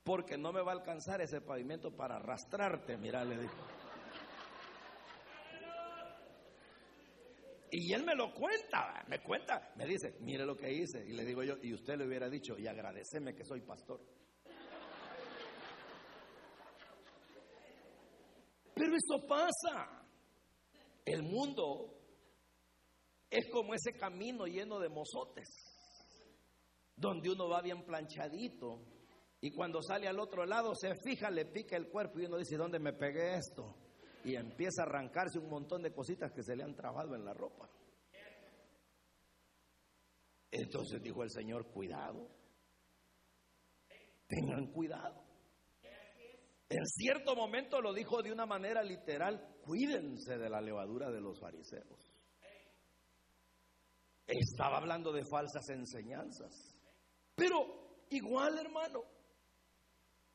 Porque 0.06 0.38
no 0.38 0.52
me 0.52 0.62
va 0.62 0.70
a 0.70 0.76
alcanzar 0.76 1.20
ese 1.20 1.40
pavimento 1.40 1.90
para 1.90 2.14
arrastrarte, 2.14 2.96
mira, 2.96 3.24
le 3.24 3.38
dijo. 3.38 3.56
Y 7.72 7.92
él 7.92 8.04
me 8.04 8.14
lo 8.14 8.32
cuenta, 8.32 9.04
me 9.08 9.20
cuenta, 9.20 9.72
me 9.74 9.84
dice, 9.84 10.16
mire 10.20 10.46
lo 10.46 10.56
que 10.56 10.72
hice. 10.72 11.04
Y 11.04 11.12
le 11.12 11.24
digo 11.24 11.42
yo, 11.42 11.56
y 11.60 11.74
usted 11.74 11.96
le 11.96 12.06
hubiera 12.06 12.30
dicho, 12.30 12.56
y 12.56 12.68
agradeceme 12.68 13.34
que 13.34 13.44
soy 13.44 13.62
pastor. 13.62 14.00
Pero 18.76 18.94
eso 18.94 19.26
pasa. 19.26 20.06
El 21.04 21.24
mundo 21.24 21.98
es 23.28 23.50
como 23.50 23.74
ese 23.74 23.92
camino 23.94 24.46
lleno 24.46 24.78
de 24.78 24.88
mozotes, 24.88 25.48
donde 26.94 27.28
uno 27.28 27.48
va 27.48 27.60
bien 27.60 27.84
planchadito 27.84 28.95
y 29.40 29.50
cuando 29.50 29.82
sale 29.82 30.08
al 30.08 30.18
otro 30.18 30.46
lado 30.46 30.74
se 30.74 30.94
fija, 30.94 31.30
le 31.30 31.44
pica 31.46 31.76
el 31.76 31.88
cuerpo 31.88 32.18
y 32.18 32.26
uno 32.26 32.38
dice, 32.38 32.56
¿dónde 32.56 32.78
me 32.78 32.92
pegué 32.92 33.34
esto? 33.34 33.74
Y 34.24 34.34
empieza 34.34 34.82
a 34.82 34.86
arrancarse 34.86 35.38
un 35.38 35.48
montón 35.48 35.82
de 35.82 35.92
cositas 35.92 36.32
que 36.32 36.42
se 36.42 36.56
le 36.56 36.64
han 36.64 36.74
trabado 36.74 37.14
en 37.14 37.24
la 37.24 37.34
ropa. 37.34 37.68
Entonces 40.50 41.02
dijo 41.02 41.22
el 41.22 41.30
Señor, 41.30 41.70
cuidado, 41.70 42.28
tengan 44.26 44.72
cuidado. 44.72 45.22
En 46.68 46.84
cierto 46.86 47.36
momento 47.36 47.80
lo 47.80 47.92
dijo 47.92 48.22
de 48.22 48.32
una 48.32 48.46
manera 48.46 48.82
literal, 48.82 49.58
cuídense 49.62 50.36
de 50.36 50.50
la 50.50 50.60
levadura 50.60 51.10
de 51.10 51.20
los 51.20 51.38
fariseos. 51.38 52.12
Estaba 54.26 54.78
hablando 54.78 55.12
de 55.12 55.24
falsas 55.24 55.68
enseñanzas. 55.68 56.76
Pero 57.36 58.06
igual, 58.10 58.58
hermano, 58.58 59.04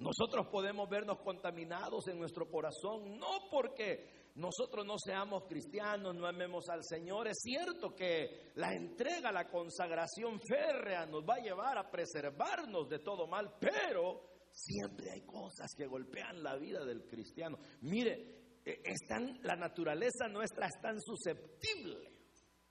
nosotros 0.01 0.47
podemos 0.51 0.89
vernos 0.89 1.19
contaminados 1.19 2.07
en 2.07 2.19
nuestro 2.19 2.49
corazón, 2.49 3.17
no 3.17 3.49
porque 3.49 4.31
nosotros 4.35 4.85
no 4.85 4.97
seamos 4.97 5.43
cristianos, 5.47 6.15
no 6.15 6.27
amemos 6.27 6.67
al 6.69 6.83
Señor. 6.83 7.27
Es 7.27 7.39
cierto 7.41 7.95
que 7.95 8.51
la 8.55 8.73
entrega, 8.73 9.31
la 9.31 9.49
consagración 9.49 10.39
férrea 10.41 11.05
nos 11.05 11.23
va 11.23 11.35
a 11.35 11.43
llevar 11.43 11.77
a 11.77 11.89
preservarnos 11.89 12.89
de 12.89 12.99
todo 12.99 13.27
mal, 13.27 13.55
pero 13.59 14.31
Siempre 14.53 15.11
hay 15.11 15.21
cosas 15.21 15.73
que 15.75 15.87
golpean 15.87 16.43
la 16.43 16.57
vida 16.57 16.83
del 16.83 17.05
cristiano. 17.05 17.57
Mire, 17.81 18.59
están, 18.65 19.39
la 19.43 19.55
naturaleza 19.55 20.27
nuestra 20.27 20.67
es 20.67 20.81
tan 20.81 20.99
susceptible 20.99 22.11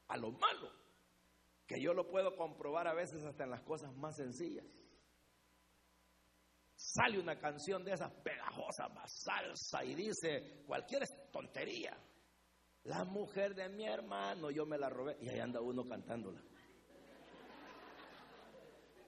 a 0.08 0.16
lo 0.16 0.30
malo 0.32 0.70
que 1.66 1.80
yo 1.80 1.94
lo 1.94 2.08
puedo 2.08 2.36
comprobar 2.36 2.86
a 2.88 2.94
veces 2.94 3.24
hasta 3.24 3.44
en 3.44 3.50
las 3.50 3.62
cosas 3.62 3.94
más 3.96 4.16
sencillas. 4.16 4.66
Sale 6.92 7.20
una 7.20 7.38
canción 7.38 7.84
de 7.84 7.92
esas 7.92 8.12
pegajosas, 8.20 8.92
más 8.92 9.22
salsa 9.22 9.84
y 9.84 9.94
dice 9.94 10.64
cualquier 10.66 11.02
tontería. 11.30 11.96
La 12.84 13.04
mujer 13.04 13.54
de 13.54 13.68
mi 13.68 13.86
hermano, 13.86 14.50
yo 14.50 14.66
me 14.66 14.76
la 14.76 14.88
robé 14.88 15.16
y 15.20 15.28
ahí 15.28 15.38
anda 15.38 15.60
uno 15.60 15.86
cantándola. 15.86 16.42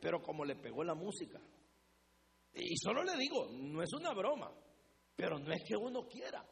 Pero 0.00 0.22
como 0.22 0.44
le 0.44 0.54
pegó 0.54 0.84
la 0.84 0.94
música, 0.94 1.40
y 2.54 2.76
solo 2.76 3.02
le 3.02 3.16
digo, 3.16 3.48
no 3.50 3.82
es 3.82 3.92
una 3.94 4.12
broma, 4.12 4.52
pero 5.16 5.40
no 5.40 5.52
es 5.52 5.64
que 5.66 5.76
uno 5.76 6.06
quiera, 6.06 6.46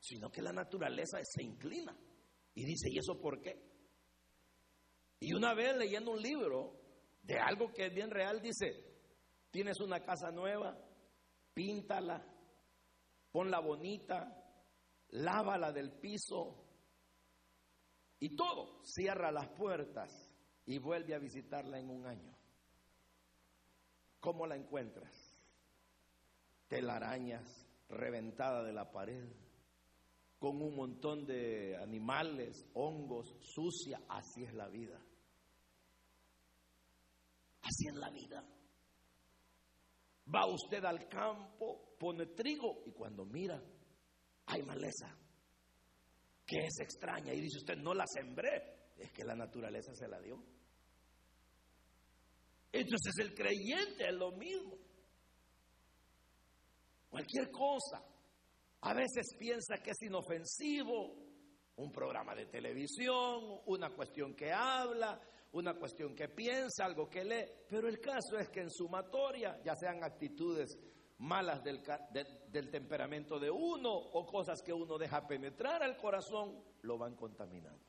sino 0.00 0.32
que 0.32 0.42
la 0.42 0.52
naturaleza 0.52 1.18
se 1.22 1.44
inclina. 1.44 1.96
Y 2.54 2.64
dice, 2.64 2.88
¿y 2.90 2.98
eso 2.98 3.20
por 3.20 3.40
qué? 3.40 3.54
Y 5.20 5.32
una 5.34 5.54
vez 5.54 5.76
leyendo 5.76 6.10
un 6.10 6.20
libro 6.20 6.80
de 7.22 7.38
algo 7.38 7.72
que 7.72 7.86
es 7.86 7.94
bien 7.94 8.10
real, 8.10 8.40
dice, 8.42 8.91
tienes 9.52 9.78
una 9.78 10.00
casa 10.02 10.32
nueva, 10.32 10.76
píntala, 11.54 12.20
ponla 13.30 13.60
bonita, 13.60 14.44
lávala 15.10 15.70
del 15.70 15.92
piso 15.92 16.56
y 18.18 18.34
todo, 18.34 18.82
cierra 18.84 19.30
las 19.30 19.46
puertas 19.50 20.10
y 20.66 20.78
vuelve 20.78 21.14
a 21.14 21.20
visitarla 21.20 21.78
en 21.78 21.88
un 21.88 22.06
año. 22.06 22.36
¿Cómo 24.18 24.44
la 24.44 24.56
encuentras? 24.56 25.32
telarañas, 26.72 27.68
reventada 27.90 28.64
de 28.64 28.72
la 28.72 28.90
pared, 28.90 29.28
con 30.38 30.62
un 30.62 30.74
montón 30.74 31.26
de 31.26 31.76
animales, 31.76 32.66
hongos, 32.72 33.36
sucia. 33.42 34.00
Así 34.08 34.44
es 34.44 34.54
la 34.54 34.68
vida. 34.68 34.98
Así 37.60 37.88
es 37.88 37.94
la 37.94 38.08
vida. 38.08 38.42
Va 40.34 40.46
usted 40.46 40.84
al 40.84 41.08
campo, 41.08 41.96
pone 41.98 42.26
trigo 42.26 42.82
y 42.86 42.92
cuando 42.92 43.24
mira, 43.24 43.62
hay 44.46 44.62
maleza, 44.62 45.16
que 46.46 46.58
es 46.66 46.80
extraña. 46.80 47.34
Y 47.34 47.40
dice 47.40 47.58
usted, 47.58 47.76
no 47.76 47.92
la 47.94 48.04
sembré, 48.06 48.92
es 48.96 49.12
que 49.12 49.24
la 49.24 49.34
naturaleza 49.34 49.94
se 49.94 50.08
la 50.08 50.20
dio. 50.20 50.42
Entonces 52.72 53.12
el 53.18 53.34
creyente 53.34 54.08
es 54.08 54.14
lo 54.14 54.32
mismo 54.32 54.78
cualquier 57.12 57.50
cosa. 57.50 58.02
A 58.80 58.94
veces 58.94 59.36
piensa 59.38 59.76
que 59.82 59.90
es 59.90 60.02
inofensivo, 60.02 61.14
un 61.76 61.92
programa 61.92 62.34
de 62.34 62.46
televisión, 62.46 63.60
una 63.66 63.90
cuestión 63.90 64.34
que 64.34 64.50
habla, 64.50 65.20
una 65.52 65.74
cuestión 65.74 66.14
que 66.14 66.28
piensa, 66.28 66.84
algo 66.84 67.08
que 67.08 67.24
lee, 67.24 67.44
pero 67.68 67.88
el 67.88 68.00
caso 68.00 68.38
es 68.38 68.48
que 68.48 68.60
en 68.60 68.70
sumatoria, 68.70 69.60
ya 69.62 69.74
sean 69.76 70.02
actitudes 70.02 70.78
malas 71.18 71.62
del, 71.62 71.82
del 72.48 72.70
temperamento 72.70 73.38
de 73.38 73.50
uno 73.50 73.92
o 73.92 74.26
cosas 74.26 74.60
que 74.62 74.72
uno 74.72 74.98
deja 74.98 75.26
penetrar 75.26 75.82
al 75.82 75.96
corazón, 75.96 76.62
lo 76.82 76.98
van 76.98 77.14
contaminando. 77.14 77.84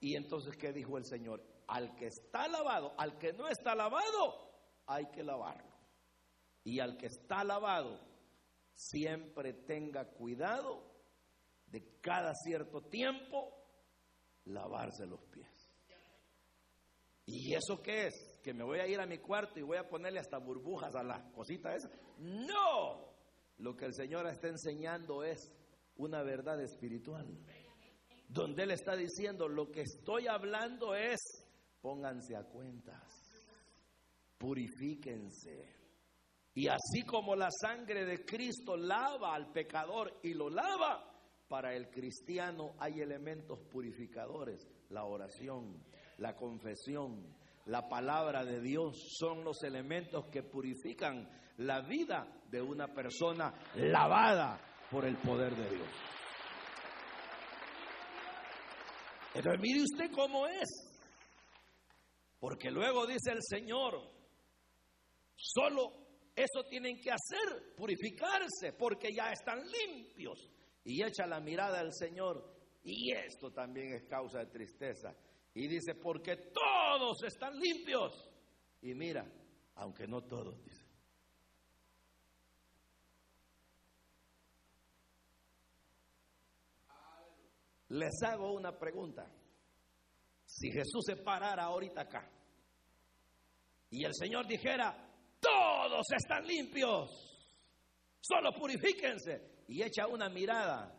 Y 0.00 0.14
entonces, 0.14 0.56
¿qué 0.56 0.72
dijo 0.72 0.96
el 0.98 1.04
Señor? 1.04 1.42
Al 1.66 1.96
que 1.96 2.06
está 2.06 2.46
lavado, 2.48 2.94
al 2.96 3.18
que 3.18 3.32
no 3.32 3.48
está 3.48 3.74
lavado, 3.74 4.48
hay 4.86 5.06
que 5.06 5.24
lavarlo. 5.24 5.76
Y 6.64 6.80
al 6.80 6.96
que 6.96 7.06
está 7.06 7.42
lavado, 7.44 7.98
siempre 8.74 9.52
tenga 9.52 10.04
cuidado 10.04 10.84
de 11.66 11.98
cada 12.00 12.34
cierto 12.34 12.82
tiempo 12.82 13.52
lavarse 14.44 15.06
los 15.06 15.20
pies. 15.24 15.57
¿Y 17.30 17.54
eso 17.54 17.82
qué 17.82 18.06
es? 18.06 18.40
¿Que 18.42 18.54
me 18.54 18.64
voy 18.64 18.78
a 18.78 18.86
ir 18.86 18.98
a 18.98 19.06
mi 19.06 19.18
cuarto 19.18 19.58
y 19.58 19.62
voy 19.62 19.76
a 19.76 19.86
ponerle 19.86 20.18
hasta 20.18 20.38
burbujas 20.38 20.94
a 20.94 21.02
la 21.02 21.30
cosita 21.30 21.74
esa? 21.74 21.90
No, 22.18 23.12
lo 23.58 23.76
que 23.76 23.84
el 23.84 23.94
Señor 23.94 24.26
está 24.26 24.48
enseñando 24.48 25.22
es 25.22 25.52
una 25.96 26.22
verdad 26.22 26.58
espiritual. 26.62 27.26
Donde 28.28 28.62
Él 28.62 28.70
está 28.70 28.96
diciendo, 28.96 29.46
lo 29.46 29.70
que 29.70 29.82
estoy 29.82 30.26
hablando 30.26 30.94
es, 30.94 31.20
pónganse 31.82 32.34
a 32.34 32.44
cuentas, 32.44 33.04
purifíquense 34.38 35.78
y 36.58 36.66
así 36.66 37.02
como 37.06 37.36
la 37.36 37.50
sangre 37.52 38.04
de 38.04 38.24
Cristo 38.24 38.76
lava 38.76 39.32
al 39.32 39.52
pecador 39.52 40.18
y 40.24 40.34
lo 40.34 40.50
lava, 40.50 41.08
para 41.46 41.72
el 41.72 41.88
cristiano 41.88 42.74
hay 42.80 43.00
elementos 43.00 43.60
purificadores. 43.70 44.66
La 44.88 45.04
oración, 45.04 45.84
la 46.18 46.34
confesión, 46.36 47.36
la 47.66 47.88
palabra 47.88 48.44
de 48.44 48.60
Dios 48.60 48.96
son 49.18 49.44
los 49.44 49.62
elementos 49.62 50.26
que 50.30 50.42
purifican 50.42 51.28
la 51.58 51.80
vida 51.80 52.26
de 52.50 52.62
una 52.62 52.88
persona 52.88 53.52
lavada 53.74 54.60
por 54.90 55.04
el 55.04 55.16
poder 55.18 55.54
de 55.54 55.68
Dios. 55.70 55.88
Entonces 59.34 59.60
mire 59.60 59.82
usted 59.82 60.10
cómo 60.12 60.46
es. 60.46 60.88
Porque 62.40 62.70
luego 62.70 63.06
dice 63.06 63.32
el 63.32 63.42
Señor, 63.42 64.00
solo 65.34 66.08
eso 66.34 66.64
tienen 66.68 67.00
que 67.00 67.10
hacer, 67.10 67.74
purificarse, 67.76 68.72
porque 68.78 69.12
ya 69.12 69.32
están 69.32 69.60
limpios. 69.60 70.50
Y 70.84 71.02
echa 71.02 71.26
la 71.26 71.40
mirada 71.40 71.80
al 71.80 71.92
Señor. 71.92 72.56
Y 72.84 73.12
esto 73.12 73.50
también 73.50 73.92
es 73.94 74.04
causa 74.04 74.38
de 74.38 74.46
tristeza. 74.46 75.14
Y 75.58 75.66
dice, 75.66 75.96
porque 75.96 76.36
todos 76.36 77.20
están 77.24 77.58
limpios. 77.58 78.30
Y 78.80 78.94
mira, 78.94 79.28
aunque 79.74 80.06
no 80.06 80.22
todos, 80.22 80.62
dice. 80.62 80.86
Les 87.88 88.22
hago 88.22 88.52
una 88.52 88.78
pregunta. 88.78 89.28
Si 90.46 90.70
Jesús 90.70 91.02
se 91.04 91.16
parara 91.16 91.64
ahorita 91.64 92.02
acá 92.02 92.30
y 93.90 94.04
el 94.04 94.14
Señor 94.14 94.46
dijera, 94.46 94.96
todos 95.40 96.06
están 96.16 96.46
limpios. 96.46 97.10
Solo 98.20 98.52
purifíquense. 98.52 99.64
Y 99.66 99.82
echa 99.82 100.06
una 100.06 100.28
mirada 100.28 100.97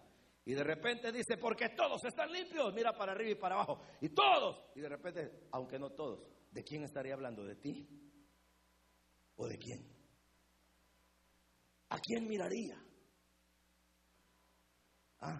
Y 0.49 0.55
de 0.55 0.63
repente 0.63 1.12
dice, 1.12 1.38
porque 1.38 1.69
todos 1.69 2.03
están 2.05 2.31
limpios, 2.31 2.73
mira 2.73 2.91
para 2.91 3.12
arriba 3.12 3.29
y 3.29 3.35
para 3.35 3.53
abajo. 3.53 3.83
Y 4.01 4.09
todos. 4.09 4.71
Y 4.73 4.79
de 4.79 4.89
repente, 4.89 5.47
aunque 5.51 5.77
no 5.77 5.91
todos, 5.91 6.27
¿de 6.49 6.63
quién 6.63 6.83
estaría 6.83 7.13
hablando? 7.13 7.43
¿De 7.43 7.55
ti? 7.55 7.88
¿O 9.35 9.47
de 9.47 9.59
quién? 9.59 9.88
¿A 11.89 11.99
quién 11.99 12.27
miraría? 12.27 12.83
Ah, 15.19 15.39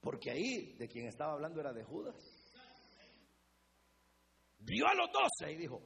porque 0.00 0.30
ahí 0.30 0.72
de 0.78 0.88
quien 0.88 1.06
estaba 1.08 1.34
hablando 1.34 1.60
era 1.60 1.74
de 1.74 1.84
Judas. 1.84 2.16
Vio 4.60 4.86
a 4.86 4.94
los 4.94 5.10
doce 5.12 5.52
y 5.52 5.56
dijo, 5.56 5.82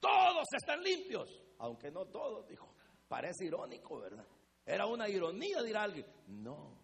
todos 0.00 0.46
están 0.58 0.82
limpios, 0.82 1.28
aunque 1.58 1.90
no 1.90 2.06
todos, 2.06 2.48
dijo. 2.48 2.74
Parece 3.06 3.44
irónico, 3.44 4.00
¿verdad? 4.00 4.26
Era 4.66 4.86
una 4.86 5.08
ironía, 5.08 5.62
dirá 5.62 5.84
alguien. 5.84 6.06
No, 6.26 6.76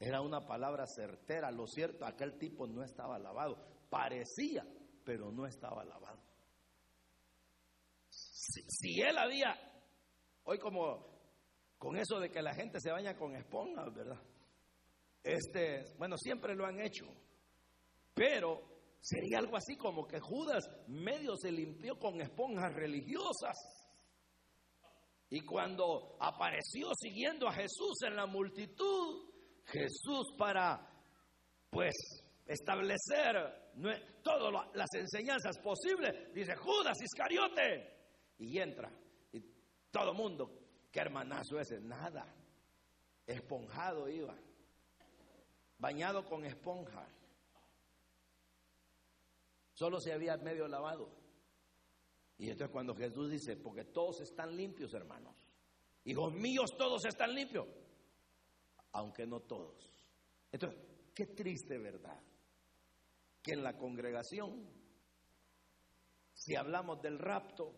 era 0.00 0.20
una 0.20 0.44
palabra 0.44 0.86
certera. 0.86 1.50
Lo 1.52 1.66
cierto, 1.66 2.04
aquel 2.04 2.38
tipo 2.38 2.66
no 2.66 2.82
estaba 2.82 3.18
lavado. 3.18 3.56
Parecía, 3.90 4.66
pero 5.04 5.30
no 5.30 5.46
estaba 5.46 5.84
lavado. 5.84 6.20
Si, 8.08 9.00
él 9.00 9.16
había, 9.16 9.54
hoy 10.44 10.58
como 10.58 11.06
con 11.78 11.96
eso 11.96 12.18
de 12.18 12.30
que 12.30 12.42
la 12.42 12.54
gente 12.54 12.80
se 12.80 12.90
baña 12.90 13.16
con 13.16 13.36
esponja, 13.36 13.88
¿verdad? 13.90 14.20
Este, 15.22 15.94
bueno, 15.98 16.16
siempre 16.16 16.56
lo 16.56 16.66
han 16.66 16.80
hecho. 16.80 17.06
Pero 18.14 18.60
sería 19.00 19.38
algo 19.38 19.56
así 19.56 19.76
como 19.76 20.06
que 20.06 20.20
Judas 20.20 20.64
medio 20.88 21.36
se 21.36 21.52
limpió 21.52 21.98
con 21.98 22.20
esponjas 22.20 22.74
religiosas. 22.74 23.56
Y 25.34 25.40
cuando 25.40 26.14
apareció 26.20 26.90
siguiendo 26.94 27.48
a 27.48 27.54
Jesús 27.54 28.02
en 28.06 28.16
la 28.16 28.26
multitud, 28.26 29.30
Jesús 29.64 30.34
para 30.36 30.86
pues 31.70 31.94
establecer 32.44 33.72
todas 34.22 34.68
las 34.74 34.88
enseñanzas 34.92 35.58
posibles, 35.60 36.34
dice 36.34 36.54
Judas 36.56 36.98
Iscariote. 37.00 37.96
Y 38.40 38.58
entra. 38.58 38.92
Y 39.32 39.40
todo 39.90 40.12
mundo, 40.12 40.50
qué 40.90 41.00
hermanazo 41.00 41.58
ese, 41.58 41.80
nada. 41.80 42.26
Esponjado 43.26 44.10
iba. 44.10 44.36
Bañado 45.78 46.26
con 46.26 46.44
esponja. 46.44 47.08
Solo 49.72 49.98
se 49.98 50.12
había 50.12 50.36
medio 50.36 50.68
lavado. 50.68 51.21
Y 52.38 52.50
entonces 52.50 52.72
cuando 52.72 52.94
Jesús 52.94 53.30
dice, 53.30 53.56
porque 53.56 53.84
todos 53.84 54.20
están 54.20 54.56
limpios, 54.56 54.92
hermanos. 54.94 55.36
Hijos 56.04 56.32
míos, 56.34 56.74
todos 56.76 57.04
están 57.04 57.34
limpios. 57.34 57.66
Aunque 58.92 59.26
no 59.26 59.40
todos. 59.40 59.88
Entonces, 60.50 60.80
qué 61.14 61.26
triste 61.26 61.78
verdad. 61.78 62.20
Que 63.42 63.52
en 63.52 63.62
la 63.62 63.76
congregación, 63.76 64.68
si 66.32 66.56
hablamos 66.56 67.00
del 67.00 67.18
rapto, 67.18 67.74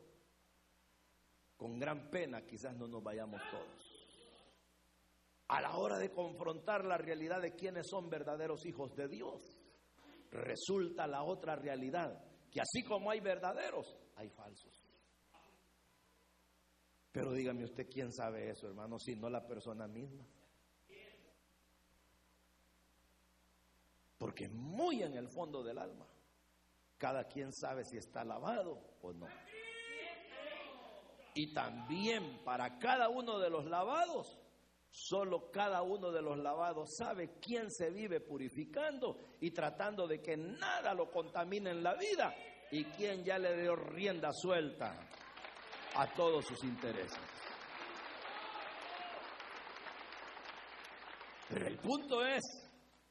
con 1.56 1.78
gran 1.78 2.10
pena 2.10 2.42
quizás 2.42 2.76
no 2.76 2.86
nos 2.86 3.02
vayamos 3.02 3.40
todos. 3.50 3.94
A 5.48 5.60
la 5.60 5.76
hora 5.76 5.98
de 5.98 6.10
confrontar 6.10 6.84
la 6.84 6.96
realidad 6.96 7.40
de 7.40 7.54
quiénes 7.54 7.86
son 7.88 8.08
verdaderos 8.08 8.64
hijos 8.66 8.94
de 8.96 9.08
Dios, 9.08 9.58
resulta 10.30 11.06
la 11.06 11.22
otra 11.22 11.54
realidad, 11.54 12.24
que 12.50 12.60
así 12.60 12.82
como 12.82 13.10
hay 13.10 13.20
verdaderos, 13.20 13.96
hay 14.16 14.28
falsos. 14.30 14.82
Pero 17.12 17.32
dígame 17.32 17.64
usted 17.64 17.88
quién 17.88 18.12
sabe 18.12 18.50
eso, 18.50 18.66
hermano, 18.66 18.98
si 18.98 19.14
no 19.14 19.30
la 19.30 19.46
persona 19.46 19.86
misma. 19.86 20.26
Porque 24.18 24.48
muy 24.48 25.02
en 25.02 25.14
el 25.14 25.28
fondo 25.28 25.62
del 25.62 25.78
alma, 25.78 26.08
cada 26.98 27.28
quien 27.28 27.52
sabe 27.52 27.84
si 27.84 27.96
está 27.98 28.24
lavado 28.24 28.96
o 29.02 29.12
no. 29.12 29.28
Y 31.34 31.52
también 31.52 32.40
para 32.44 32.78
cada 32.78 33.08
uno 33.08 33.38
de 33.38 33.50
los 33.50 33.66
lavados, 33.66 34.40
solo 34.90 35.50
cada 35.50 35.82
uno 35.82 36.10
de 36.10 36.22
los 36.22 36.38
lavados 36.38 36.96
sabe 36.96 37.38
quién 37.40 37.70
se 37.70 37.90
vive 37.90 38.20
purificando 38.20 39.18
y 39.40 39.50
tratando 39.50 40.06
de 40.06 40.20
que 40.20 40.36
nada 40.36 40.94
lo 40.94 41.10
contamine 41.10 41.70
en 41.70 41.82
la 41.82 41.94
vida 41.94 42.34
y 42.74 42.86
quién 42.86 43.22
ya 43.22 43.38
le 43.38 43.56
dio 43.62 43.76
rienda 43.76 44.32
suelta 44.32 44.98
a 45.94 46.12
todos 46.12 46.44
sus 46.44 46.64
intereses. 46.64 47.20
Pero 51.48 51.68
el 51.68 51.78
punto 51.78 52.26
es 52.26 52.42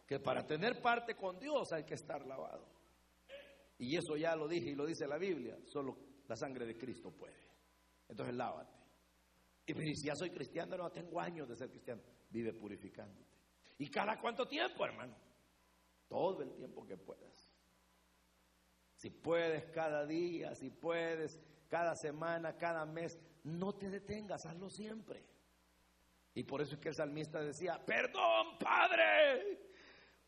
que 0.06 0.20
para 0.20 0.46
tener 0.46 0.82
parte 0.82 1.16
con 1.16 1.40
Dios 1.40 1.72
hay 1.72 1.86
que 1.86 1.94
estar 1.94 2.26
lavado. 2.26 2.68
Y 3.78 3.96
eso 3.96 4.18
ya 4.18 4.36
lo 4.36 4.50
dije 4.50 4.72
y 4.72 4.76
lo 4.76 4.86
dice 4.86 5.08
la 5.08 5.18
Biblia, 5.18 5.58
solo 5.66 5.98
la 6.28 6.36
sangre 6.36 6.66
de 6.66 6.78
Cristo 6.78 7.12
puede. 7.12 7.48
Entonces 8.10 8.36
lávate. 8.36 8.78
Y 9.66 9.74
me 9.76 9.86
dice, 9.86 10.08
ya 10.08 10.16
soy 10.18 10.32
cristiano, 10.32 10.76
no 10.76 10.92
tengo 10.92 11.22
años 11.22 11.48
de 11.48 11.56
ser 11.56 11.70
cristiano. 11.70 12.02
Vive 12.30 12.52
purificándote. 12.52 13.32
¿Y 13.78 13.90
cada 13.90 14.20
cuánto 14.20 14.46
tiempo, 14.46 14.84
hermano? 14.84 15.16
Todo 16.10 16.42
el 16.42 16.54
tiempo 16.54 16.86
que 16.86 16.98
puedas. 16.98 17.53
Si 19.04 19.10
puedes 19.10 19.66
cada 19.66 20.06
día, 20.06 20.56
si 20.56 20.70
puedes 20.70 21.38
cada 21.68 21.94
semana, 21.94 22.56
cada 22.56 22.86
mes, 22.86 23.20
no 23.44 23.76
te 23.76 23.90
detengas, 23.90 24.46
hazlo 24.46 24.70
siempre. 24.70 25.22
Y 26.34 26.44
por 26.44 26.62
eso 26.62 26.76
es 26.76 26.80
que 26.80 26.88
el 26.88 26.96
salmista 26.96 27.42
decía, 27.42 27.86
perdón, 27.86 28.58
Padre, 28.58 29.60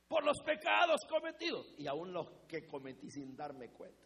por 0.10 0.26
los 0.26 0.42
pecados 0.42 1.06
cometidos 1.06 1.74
y 1.78 1.88
aún 1.88 2.12
los 2.12 2.30
que 2.50 2.68
cometí 2.68 3.10
sin 3.10 3.34
darme 3.38 3.70
cuenta. 3.70 4.05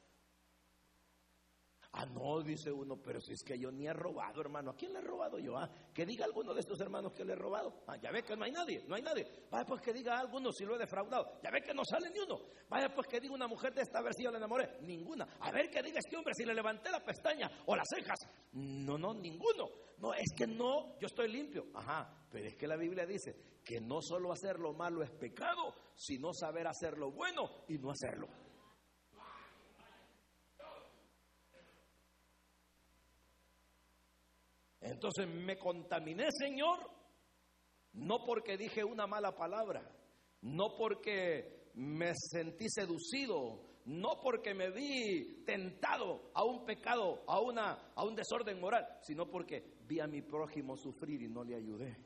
Ah, 1.92 2.06
no, 2.06 2.42
dice 2.42 2.72
uno, 2.72 2.98
pero 3.02 3.20
si 3.20 3.34
es 3.34 3.44
que 3.44 3.58
yo 3.58 3.72
ni 3.72 3.88
he 3.88 3.94
robado, 3.94 4.42
hermano. 4.42 4.72
¿A 4.72 4.76
quién 4.76 4.94
le 4.94 5.00
he 5.00 5.02
robado 5.02 5.40
yo? 5.40 5.58
Ah, 5.58 5.68
que 5.92 6.06
diga 6.06 6.24
alguno 6.24 6.54
de 6.54 6.60
estos 6.60 6.80
hermanos 6.82 7.14
que 7.14 7.26
le 7.26 7.34
he 7.34 7.36
robado. 7.36 7.82
Ah, 7.88 7.98
ya 7.98 8.12
ve 8.12 8.22
que 8.22 8.36
no 8.36 8.46
hay 8.46 8.52
nadie, 8.52 8.84
no 8.88 8.96
hay 8.96 9.02
nadie. 9.02 9.26
Vaya 9.50 9.66
pues 9.66 9.82
que 9.82 9.92
diga 9.92 10.20
alguno 10.20 10.52
si 10.52 10.66
lo 10.66 10.76
he 10.76 10.78
defraudado. 10.78 11.40
Ya 11.44 11.50
ve 11.50 11.62
que 11.62 11.74
no 11.74 11.84
sale 11.84 12.12
ni 12.12 12.20
uno. 12.20 12.42
Vaya 12.70 12.94
pues 12.94 13.08
que 13.08 13.20
diga 13.20 13.34
una 13.34 13.48
mujer 13.48 13.74
de 13.74 13.82
esta, 13.82 14.00
a 14.00 14.02
ver 14.04 14.14
si 14.14 14.24
yo 14.24 14.30
le 14.30 14.38
enamoré. 14.38 14.78
Ninguna. 14.82 15.28
A 15.40 15.52
ver 15.52 15.70
que 15.72 15.82
diga 15.82 15.98
este 15.98 16.16
hombre 16.16 16.34
si 16.36 16.46
le 16.46 16.54
levanté 16.54 16.92
la 16.92 17.04
pestaña 17.04 17.50
o 17.66 17.76
las 17.76 17.88
cejas. 17.90 18.20
No, 18.54 18.98
no, 18.98 19.14
ninguno. 19.14 19.70
No, 19.98 20.14
es 20.14 20.32
que 20.36 20.46
no, 20.46 20.98
yo 21.00 21.08
estoy 21.08 21.28
limpio. 21.30 21.66
Ajá, 21.74 22.26
pero 22.30 22.48
es 22.48 22.56
que 22.56 22.68
la 22.68 22.78
Biblia 22.78 23.06
dice 23.06 23.36
que 23.66 23.82
no 23.82 24.00
solo 24.02 24.32
hacer 24.32 24.60
lo 24.60 24.74
malo 24.74 25.02
es 25.02 25.12
pecado, 25.12 25.74
sino 25.96 26.34
saber 26.34 26.68
hacer 26.68 26.98
lo 26.98 27.12
bueno 27.12 27.66
y 27.68 27.78
no 27.80 27.92
hacerlo. 27.92 28.28
Entonces 34.90 35.28
me 35.28 35.58
contaminé, 35.58 36.28
Señor, 36.32 36.80
no 37.94 38.24
porque 38.26 38.58
dije 38.58 38.84
una 38.84 39.08
mala 39.08 39.36
palabra, 39.36 39.90
no 40.42 40.76
porque 40.76 41.72
me 41.76 42.14
sentí 42.16 42.66
seducido, 42.70 43.70
no 43.86 44.20
porque 44.22 44.54
me 44.54 44.70
vi 44.72 45.44
tentado 45.46 46.32
a 46.34 46.44
un 46.44 46.66
pecado, 46.66 47.24
a, 47.28 47.40
una, 47.40 47.92
a 47.96 48.04
un 48.04 48.16
desorden 48.16 48.60
moral, 48.60 48.86
sino 49.02 49.30
porque 49.30 49.78
vi 49.88 50.00
a 50.00 50.08
mi 50.08 50.22
prójimo 50.22 50.76
sufrir 50.76 51.22
y 51.22 51.30
no 51.30 51.44
le 51.44 51.56
ayudé. 51.56 51.98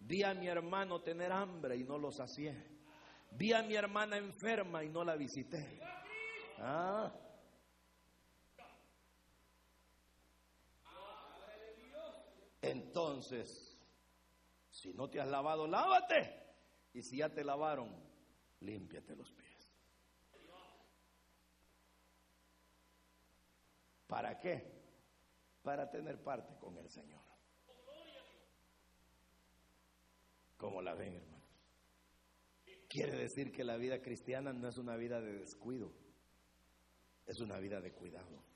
Vi 0.00 0.22
a 0.24 0.34
mi 0.34 0.48
hermano 0.48 1.00
tener 1.00 1.30
hambre 1.30 1.76
y 1.76 1.84
no 1.84 1.96
lo 1.98 2.10
sacié. 2.10 2.72
Vi 3.30 3.52
a 3.52 3.62
mi 3.62 3.74
hermana 3.74 4.16
enferma 4.16 4.82
y 4.82 4.88
no 4.88 5.04
la 5.04 5.16
visité. 5.16 5.78
Ah, 6.58 7.12
Entonces, 12.62 13.76
si 14.70 14.94
no 14.94 15.10
te 15.10 15.20
has 15.20 15.28
lavado, 15.28 15.66
lávate. 15.66 16.40
Y 16.94 17.02
si 17.02 17.18
ya 17.18 17.28
te 17.28 17.44
lavaron, 17.44 17.90
límpiate 18.60 19.16
los 19.16 19.30
pies. 19.32 19.68
¿Para 24.06 24.38
qué? 24.38 24.70
Para 25.62 25.90
tener 25.90 26.22
parte 26.22 26.54
con 26.60 26.76
el 26.78 26.88
Señor. 26.88 27.22
Como 30.56 30.80
la 30.80 30.94
ven, 30.94 31.16
hermanos. 31.16 31.42
Quiere 32.88 33.16
decir 33.16 33.50
que 33.50 33.64
la 33.64 33.76
vida 33.76 34.02
cristiana 34.02 34.52
no 34.52 34.68
es 34.68 34.76
una 34.76 34.96
vida 34.96 35.20
de 35.20 35.32
descuido, 35.32 35.90
es 37.26 37.40
una 37.40 37.58
vida 37.58 37.80
de 37.80 37.90
cuidado. 37.90 38.51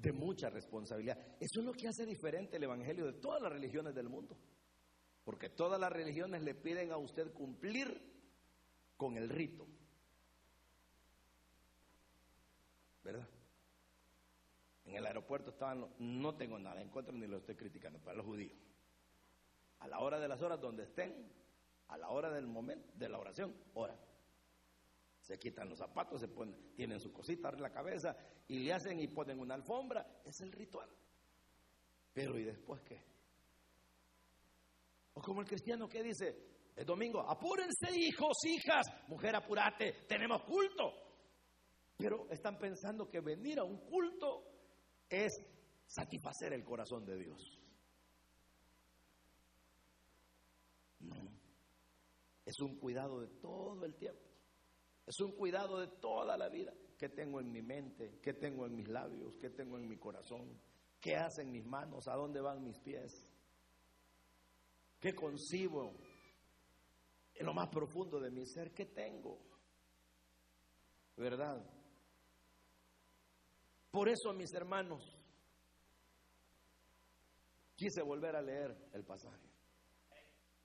De 0.00 0.12
mucha 0.12 0.48
responsabilidad. 0.48 1.18
Eso 1.40 1.60
es 1.60 1.66
lo 1.66 1.72
que 1.72 1.88
hace 1.88 2.06
diferente 2.06 2.56
el 2.56 2.62
Evangelio 2.62 3.06
de 3.06 3.14
todas 3.14 3.42
las 3.42 3.52
religiones 3.52 3.94
del 3.94 4.08
mundo. 4.08 4.36
Porque 5.24 5.50
todas 5.50 5.80
las 5.80 5.92
religiones 5.92 6.42
le 6.42 6.54
piden 6.54 6.92
a 6.92 6.96
usted 6.96 7.32
cumplir 7.32 8.00
con 8.96 9.16
el 9.16 9.28
rito. 9.28 9.66
¿Verdad? 13.02 13.28
En 14.84 14.94
el 14.94 15.06
aeropuerto 15.06 15.50
estaban, 15.50 15.86
no 15.98 16.34
tengo 16.36 16.58
nada 16.58 16.80
en 16.80 16.88
contra 16.88 17.12
ni 17.12 17.26
lo 17.26 17.38
estoy 17.38 17.56
criticando, 17.56 17.98
para 17.98 18.16
los 18.16 18.26
judíos. 18.26 18.56
A 19.80 19.88
la 19.88 19.98
hora 20.00 20.18
de 20.18 20.28
las 20.28 20.40
horas 20.40 20.60
donde 20.60 20.84
estén, 20.84 21.30
a 21.88 21.98
la 21.98 22.08
hora 22.08 22.30
del 22.30 22.46
momento 22.46 22.90
de 22.94 23.08
la 23.08 23.18
oración, 23.18 23.54
ora. 23.74 23.98
Se 25.28 25.38
quitan 25.38 25.68
los 25.68 25.78
zapatos, 25.78 26.22
se 26.22 26.28
ponen, 26.28 26.72
tienen 26.74 26.98
su 26.98 27.12
cosita 27.12 27.50
en 27.50 27.60
la 27.60 27.70
cabeza 27.70 28.16
y 28.46 28.60
le 28.60 28.72
hacen 28.72 28.98
y 28.98 29.08
ponen 29.08 29.38
una 29.38 29.56
alfombra. 29.56 30.22
Es 30.24 30.40
el 30.40 30.50
ritual. 30.50 30.88
Pero 32.14 32.38
¿y 32.38 32.44
después 32.44 32.80
qué? 32.80 32.98
O 35.12 35.20
como 35.20 35.42
el 35.42 35.46
cristiano 35.46 35.86
que 35.86 36.02
dice, 36.02 36.34
el 36.74 36.86
domingo, 36.86 37.20
apúrense 37.20 37.94
hijos, 37.94 38.38
hijas, 38.46 38.86
mujer 39.08 39.36
apúrate, 39.36 40.06
tenemos 40.08 40.42
culto. 40.44 40.94
Pero 41.98 42.26
están 42.30 42.58
pensando 42.58 43.10
que 43.10 43.20
venir 43.20 43.58
a 43.58 43.64
un 43.64 43.84
culto 43.84 44.44
es 45.10 45.30
satisfacer 45.84 46.54
el 46.54 46.64
corazón 46.64 47.04
de 47.04 47.18
Dios. 47.18 47.58
No. 51.00 51.16
Es 52.46 52.58
un 52.60 52.78
cuidado 52.78 53.20
de 53.20 53.28
todo 53.42 53.84
el 53.84 53.94
tiempo. 53.94 54.27
Es 55.08 55.20
un 55.20 55.32
cuidado 55.32 55.80
de 55.80 55.86
toda 56.02 56.36
la 56.36 56.50
vida. 56.50 56.70
¿Qué 56.98 57.08
tengo 57.08 57.40
en 57.40 57.50
mi 57.50 57.62
mente? 57.62 58.18
¿Qué 58.20 58.34
tengo 58.34 58.66
en 58.66 58.76
mis 58.76 58.88
labios? 58.88 59.38
¿Qué 59.40 59.48
tengo 59.48 59.78
en 59.78 59.88
mi 59.88 59.96
corazón? 59.96 60.60
¿Qué 61.00 61.16
hacen 61.16 61.50
mis 61.50 61.64
manos? 61.64 62.06
¿A 62.08 62.14
dónde 62.14 62.42
van 62.42 62.62
mis 62.62 62.78
pies? 62.80 63.26
¿Qué 65.00 65.14
concibo 65.14 65.94
en 67.34 67.46
lo 67.46 67.54
más 67.54 67.70
profundo 67.70 68.20
de 68.20 68.30
mi 68.30 68.44
ser? 68.44 68.74
¿Qué 68.74 68.84
tengo? 68.84 69.38
¿Verdad? 71.16 71.64
Por 73.90 74.10
eso, 74.10 74.34
mis 74.34 74.52
hermanos, 74.52 75.02
quise 77.76 78.02
volver 78.02 78.36
a 78.36 78.42
leer 78.42 78.90
el 78.92 79.04
pasaje. 79.04 79.48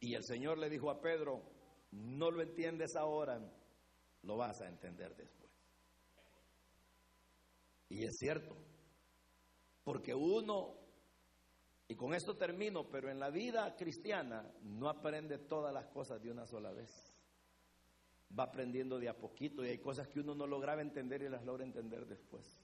Y 0.02 0.16
el 0.16 0.24
Señor 0.26 0.58
le 0.58 0.70
dijo 0.70 0.92
a 0.92 1.00
Pedro, 1.00 1.50
no 1.92 2.30
lo 2.30 2.42
entiendes 2.42 2.98
ahora, 2.98 3.40
lo 4.24 4.38
vas 4.38 4.62
a 4.62 4.68
entender 4.68 5.16
después. 5.16 5.52
Y 7.90 8.04
es 8.06 8.18
cierto, 8.18 8.56
porque 9.84 10.16
uno, 10.16 10.76
y 11.88 11.96
con 11.96 12.14
esto 12.14 12.36
termino, 12.36 12.90
pero 12.90 13.10
en 13.10 13.20
la 13.20 13.30
vida 13.30 13.76
cristiana 13.76 14.52
no 14.62 14.90
aprende 14.90 15.38
todas 15.38 15.74
las 15.74 15.88
cosas 15.88 16.22
de 16.22 16.32
una 16.32 16.46
sola 16.46 16.72
vez. 16.72 16.90
Va 18.38 18.46
aprendiendo 18.46 18.98
de 18.98 19.10
a 19.10 19.18
poquito 19.18 19.64
y 19.64 19.70
hay 19.70 19.78
cosas 19.80 20.08
que 20.08 20.20
uno 20.20 20.34
no 20.34 20.48
lograba 20.48 20.82
entender 20.82 21.22
y 21.22 21.30
las 21.30 21.46
logra 21.46 21.64
entender 21.64 22.08
después. 22.08 22.60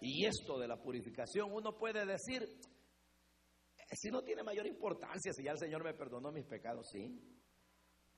Y 0.00 0.24
esto 0.26 0.58
de 0.58 0.66
la 0.66 0.80
purificación, 0.80 1.52
uno 1.52 1.76
puede 1.76 2.04
decir, 2.06 2.42
eh, 2.42 3.96
si 3.96 4.10
no 4.10 4.22
tiene 4.22 4.42
mayor 4.42 4.66
importancia, 4.66 5.32
si 5.32 5.44
ya 5.44 5.52
el 5.52 5.58
Señor 5.58 5.84
me 5.84 5.94
perdonó 5.94 6.32
mis 6.32 6.46
pecados, 6.46 6.88
sí. 6.90 7.20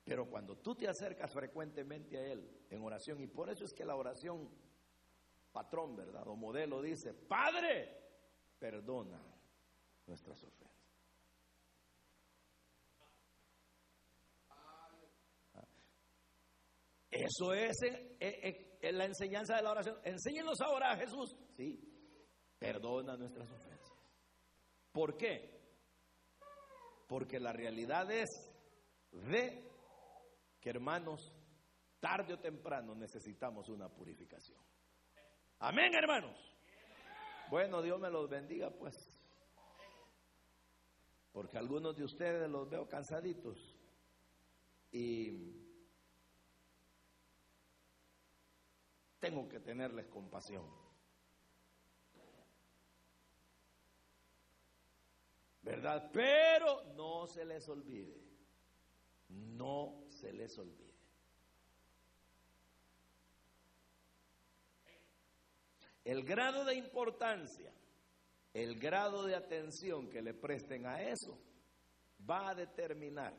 Pero 0.04 0.28
cuando 0.28 0.56
tú 0.56 0.74
te 0.74 0.88
acercas 0.88 1.32
frecuentemente 1.32 2.18
a 2.18 2.26
Él 2.32 2.66
en 2.70 2.82
oración, 2.82 3.20
y 3.20 3.26
por 3.26 3.50
eso 3.50 3.64
es 3.64 3.72
que 3.72 3.84
la 3.84 3.96
oración 3.96 4.50
patrón, 5.52 5.94
¿verdad? 5.94 6.26
O 6.26 6.34
modelo 6.34 6.82
dice, 6.82 7.14
Padre, 7.14 7.96
perdona 8.58 9.22
nuestras 10.06 10.42
ofensas. 10.42 10.72
Eso 17.10 17.52
es 17.52 17.76
la 18.80 19.04
enseñanza 19.04 19.56
de 19.56 19.62
la 19.62 19.70
oración. 19.72 19.98
Enséñenos 20.02 20.60
ahora 20.62 20.92
a 20.92 20.96
Jesús. 20.96 21.36
Sí, 21.56 21.78
perdona 22.58 23.16
nuestras 23.16 23.50
ofensas. 23.50 23.92
¿Por 24.90 25.16
qué? 25.16 25.60
Porque 27.06 27.38
la 27.38 27.52
realidad 27.52 28.10
es 28.10 28.30
de 29.10 29.71
que 30.62 30.70
hermanos, 30.70 31.32
tarde 31.98 32.34
o 32.34 32.38
temprano 32.38 32.94
necesitamos 32.94 33.68
una 33.68 33.88
purificación. 33.88 34.60
Amén, 35.58 35.92
hermanos. 35.94 36.38
Bueno, 37.50 37.82
Dios 37.82 38.00
me 38.00 38.08
los 38.08 38.30
bendiga, 38.30 38.70
pues. 38.70 39.12
Porque 41.32 41.58
algunos 41.58 41.96
de 41.96 42.04
ustedes 42.04 42.48
los 42.48 42.70
veo 42.70 42.88
cansaditos. 42.88 43.76
Y 44.92 45.52
tengo 49.18 49.48
que 49.48 49.58
tenerles 49.58 50.06
compasión. 50.06 50.64
¿Verdad? 55.62 56.08
Pero 56.12 56.84
no 56.94 57.26
se 57.26 57.44
les 57.44 57.68
olvide. 57.68 58.21
No 59.32 60.04
se 60.08 60.32
les 60.32 60.56
olvide. 60.58 60.92
El 66.04 66.24
grado 66.24 66.64
de 66.64 66.74
importancia, 66.74 67.72
el 68.52 68.78
grado 68.78 69.24
de 69.24 69.36
atención 69.36 70.08
que 70.10 70.20
le 70.20 70.34
presten 70.34 70.86
a 70.86 71.00
eso 71.00 71.38
va 72.28 72.50
a 72.50 72.54
determinar 72.54 73.34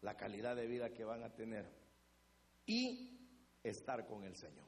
la 0.00 0.16
calidad 0.16 0.56
de 0.56 0.66
vida 0.66 0.90
que 0.90 1.04
van 1.04 1.22
a 1.22 1.32
tener 1.34 1.70
y 2.66 3.14
estar 3.62 4.06
con 4.06 4.24
el 4.24 4.36
Señor. 4.36 4.66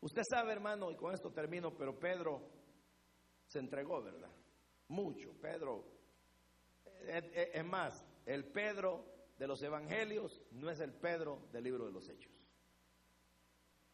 Usted 0.00 0.22
sabe, 0.28 0.52
hermano, 0.52 0.90
y 0.90 0.96
con 0.96 1.14
esto 1.14 1.30
termino, 1.30 1.76
pero 1.76 1.98
Pedro 1.98 2.40
se 3.46 3.58
entregó, 3.58 4.02
¿verdad? 4.02 4.30
Mucho. 4.88 5.32
Pedro, 5.40 5.84
es 7.08 7.64
más, 7.64 8.06
el 8.26 8.44
Pedro 8.44 9.04
de 9.38 9.46
los 9.46 9.62
evangelios 9.62 10.40
no 10.52 10.70
es 10.70 10.80
el 10.80 10.92
Pedro 10.92 11.48
del 11.52 11.64
libro 11.64 11.86
de 11.86 11.92
los 11.92 12.08
hechos. 12.08 12.32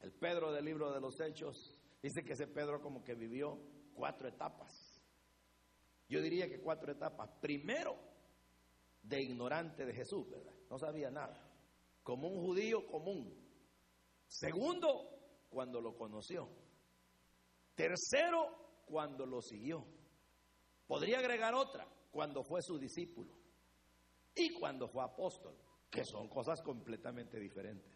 El 0.01 0.13
Pedro 0.13 0.53
del 0.53 0.65
libro 0.65 0.93
de 0.93 1.01
los 1.01 1.21
hechos 1.21 1.79
dice 2.03 2.25
que 2.25 2.35
ese 2.35 2.47
Pedro 2.47 2.81
como 2.81 3.03
que 3.03 3.15
vivió 3.15 3.59
cuatro 3.95 4.29
etapas. 4.29 5.03
Yo 6.09 6.21
diría 6.21 6.49
que 6.49 6.61
cuatro 6.61 6.93
etapas. 6.93 7.31
Primero, 7.41 7.97
de 9.03 9.23
ignorante 9.23 9.85
de 9.85 9.93
Jesús, 9.93 10.29
¿verdad? 10.29 10.55
No 10.69 10.79
sabía 10.79 11.11
nada 11.11 11.47
como 12.07 12.29
un 12.29 12.41
judío 12.41 12.87
común. 12.87 13.35
Segundo, 14.29 15.11
cuando 15.51 15.81
lo 15.81 15.97
conoció. 15.97 16.49
Tercero, 17.75 18.85
cuando 18.87 19.27
lo 19.27 19.43
siguió. 19.43 19.85
Podría 20.87 21.19
agregar 21.19 21.53
otra, 21.55 21.85
cuando 22.17 22.43
fue 22.43 22.63
su 22.63 22.79
discípulo. 22.79 23.31
Y 24.35 24.55
cuando 24.55 24.89
fue 24.89 25.05
apóstol, 25.05 25.55
que 25.91 26.03
son 26.03 26.31
cosas 26.31 26.63
completamente 26.63 27.39
diferentes. 27.39 27.93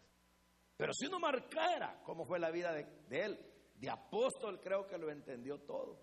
Pero 0.77 0.93
si 0.93 1.07
uno 1.07 1.19
marcara 1.19 2.03
cómo 2.03 2.23
fue 2.23 2.37
la 2.37 2.51
vida 2.51 2.71
de, 2.71 2.85
de 3.09 3.25
él, 3.25 3.39
de 3.73 3.89
apóstol 3.89 4.59
creo 4.61 4.85
que 4.85 4.99
lo 4.99 5.09
entendió 5.09 5.61
todo. 5.61 5.99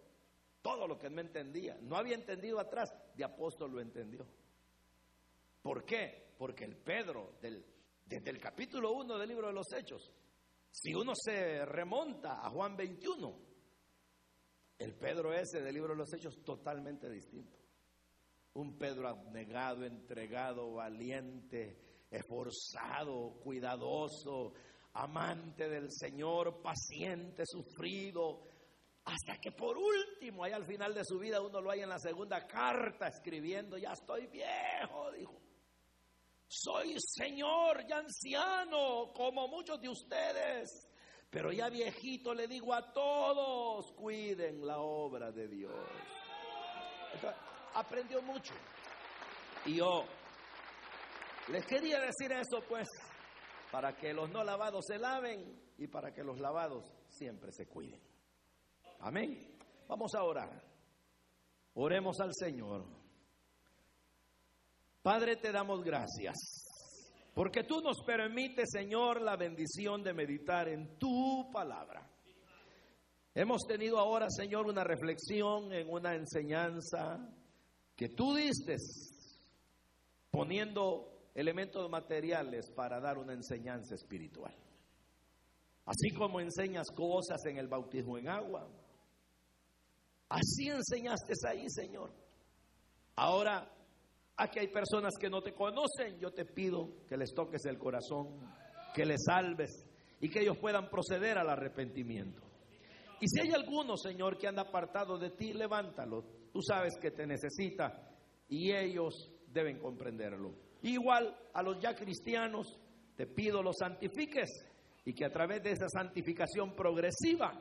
Todo 0.60 0.88
lo 0.88 0.98
que 0.98 1.06
él 1.06 1.12
me 1.12 1.22
entendía. 1.22 1.78
No 1.80 1.96
había 1.96 2.16
entendido 2.16 2.58
atrás, 2.58 2.92
de 3.14 3.22
apóstol 3.22 3.70
lo 3.70 3.80
entendió. 3.80 4.26
¿Por 5.62 5.84
qué? 5.84 6.34
Porque 6.36 6.64
el 6.64 6.76
Pedro 6.76 7.36
del 7.40 7.64
desde 8.04 8.30
el 8.30 8.40
capítulo 8.40 8.94
1 8.94 9.16
del 9.16 9.28
libro 9.28 9.46
de 9.46 9.52
los 9.52 9.72
Hechos. 9.72 10.12
Si 10.72 10.92
uno 10.92 11.12
se 11.14 11.64
remonta 11.64 12.44
a 12.44 12.50
Juan 12.50 12.76
21, 12.76 13.38
el 14.78 14.94
Pedro 14.96 15.32
ese 15.32 15.60
del 15.60 15.74
libro 15.74 15.92
de 15.92 15.98
los 15.98 16.12
Hechos 16.12 16.42
totalmente 16.42 17.08
distinto. 17.08 17.58
Un 18.58 18.76
Pedro 18.76 19.06
abnegado, 19.06 19.84
entregado, 19.84 20.72
valiente, 20.72 21.78
esforzado, 22.10 23.38
cuidadoso, 23.40 24.52
amante 24.94 25.68
del 25.68 25.92
Señor, 25.92 26.60
paciente, 26.60 27.44
sufrido, 27.46 28.42
hasta 29.04 29.38
que 29.40 29.52
por 29.52 29.78
último, 29.78 30.42
ahí 30.42 30.50
al 30.50 30.66
final 30.66 30.92
de 30.92 31.04
su 31.04 31.20
vida, 31.20 31.40
uno 31.40 31.60
lo 31.60 31.70
hay 31.70 31.82
en 31.82 31.88
la 31.88 32.00
segunda 32.00 32.48
carta 32.48 33.06
escribiendo, 33.06 33.78
ya 33.78 33.92
estoy 33.92 34.26
viejo, 34.26 35.12
dijo. 35.12 35.40
Soy 36.48 36.96
señor 36.98 37.84
y 37.88 37.92
anciano, 37.92 39.12
como 39.14 39.46
muchos 39.46 39.80
de 39.80 39.88
ustedes. 39.88 40.88
Pero 41.30 41.52
ya 41.52 41.68
viejito 41.68 42.34
le 42.34 42.48
digo 42.48 42.74
a 42.74 42.92
todos, 42.92 43.92
cuiden 43.92 44.66
la 44.66 44.80
obra 44.80 45.30
de 45.30 45.46
Dios. 45.46 45.72
Aprendió 47.74 48.22
mucho. 48.22 48.54
Y 49.64 49.76
yo 49.76 50.04
les 51.48 51.64
quería 51.66 52.00
decir 52.00 52.30
eso 52.32 52.62
pues, 52.68 52.88
para 53.70 53.96
que 53.96 54.12
los 54.12 54.30
no 54.30 54.44
lavados 54.44 54.84
se 54.86 54.98
laven 54.98 55.60
y 55.78 55.86
para 55.86 56.12
que 56.12 56.22
los 56.22 56.38
lavados 56.38 56.84
siempre 57.08 57.52
se 57.52 57.66
cuiden. 57.66 58.00
Amén. 59.00 59.38
Vamos 59.86 60.14
a 60.14 60.22
orar. 60.22 60.62
Oremos 61.74 62.20
al 62.20 62.32
Señor. 62.34 62.84
Padre, 65.02 65.36
te 65.36 65.52
damos 65.52 65.82
gracias. 65.82 66.36
Porque 67.32 67.62
tú 67.62 67.80
nos 67.80 68.02
permites, 68.04 68.68
Señor, 68.72 69.22
la 69.22 69.36
bendición 69.36 70.02
de 70.02 70.12
meditar 70.12 70.68
en 70.68 70.98
tu 70.98 71.48
palabra. 71.52 72.10
Hemos 73.32 73.62
tenido 73.68 73.98
ahora, 73.98 74.26
Señor, 74.28 74.66
una 74.66 74.82
reflexión 74.82 75.72
en 75.72 75.88
una 75.88 76.16
enseñanza 76.16 77.16
que 77.98 78.10
tú 78.10 78.32
diste 78.32 78.76
poniendo 80.30 81.30
elementos 81.34 81.90
materiales 81.90 82.70
para 82.70 83.00
dar 83.00 83.18
una 83.18 83.32
enseñanza 83.32 83.96
espiritual. 83.96 84.54
Así 85.84 86.14
como 86.16 86.38
enseñas 86.38 86.86
cosas 86.94 87.44
en 87.46 87.58
el 87.58 87.66
bautismo 87.66 88.16
en 88.16 88.28
agua. 88.28 88.68
Así 90.28 90.68
enseñaste 90.68 91.32
ahí, 91.48 91.68
Señor. 91.68 92.12
Ahora, 93.16 93.68
aquí 94.36 94.60
hay 94.60 94.68
personas 94.68 95.14
que 95.18 95.28
no 95.28 95.42
te 95.42 95.52
conocen. 95.52 96.20
Yo 96.20 96.30
te 96.30 96.44
pido 96.44 97.04
que 97.08 97.16
les 97.16 97.34
toques 97.34 97.64
el 97.64 97.78
corazón, 97.78 98.38
que 98.94 99.06
les 99.06 99.24
salves 99.24 99.72
y 100.20 100.30
que 100.30 100.42
ellos 100.42 100.58
puedan 100.58 100.88
proceder 100.88 101.36
al 101.36 101.50
arrepentimiento. 101.50 102.42
Y 103.20 103.26
si 103.26 103.40
hay 103.40 103.50
alguno, 103.50 103.96
Señor, 103.96 104.38
que 104.38 104.46
anda 104.46 104.62
apartado 104.62 105.18
de 105.18 105.30
ti, 105.30 105.52
levántalo. 105.52 106.37
Tú 106.52 106.60
sabes 106.62 106.96
que 107.00 107.10
te 107.10 107.26
necesita 107.26 108.10
y 108.48 108.72
ellos 108.72 109.32
deben 109.46 109.78
comprenderlo. 109.78 110.54
Igual 110.82 111.36
a 111.52 111.62
los 111.62 111.80
ya 111.80 111.94
cristianos, 111.94 112.78
te 113.16 113.26
pido 113.26 113.62
los 113.62 113.76
santifiques 113.78 114.48
y 115.04 115.12
que 115.12 115.24
a 115.24 115.32
través 115.32 115.62
de 115.62 115.72
esa 115.72 115.88
santificación 115.88 116.74
progresiva 116.74 117.52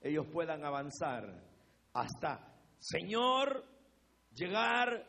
ellos 0.00 0.26
puedan 0.32 0.64
avanzar 0.64 1.44
hasta, 1.92 2.56
Señor, 2.78 3.64
llegar 4.34 5.06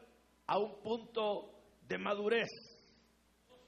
a 0.47 0.57
un 0.57 0.81
punto 0.81 1.61
de 1.87 1.97
madurez, 1.97 2.49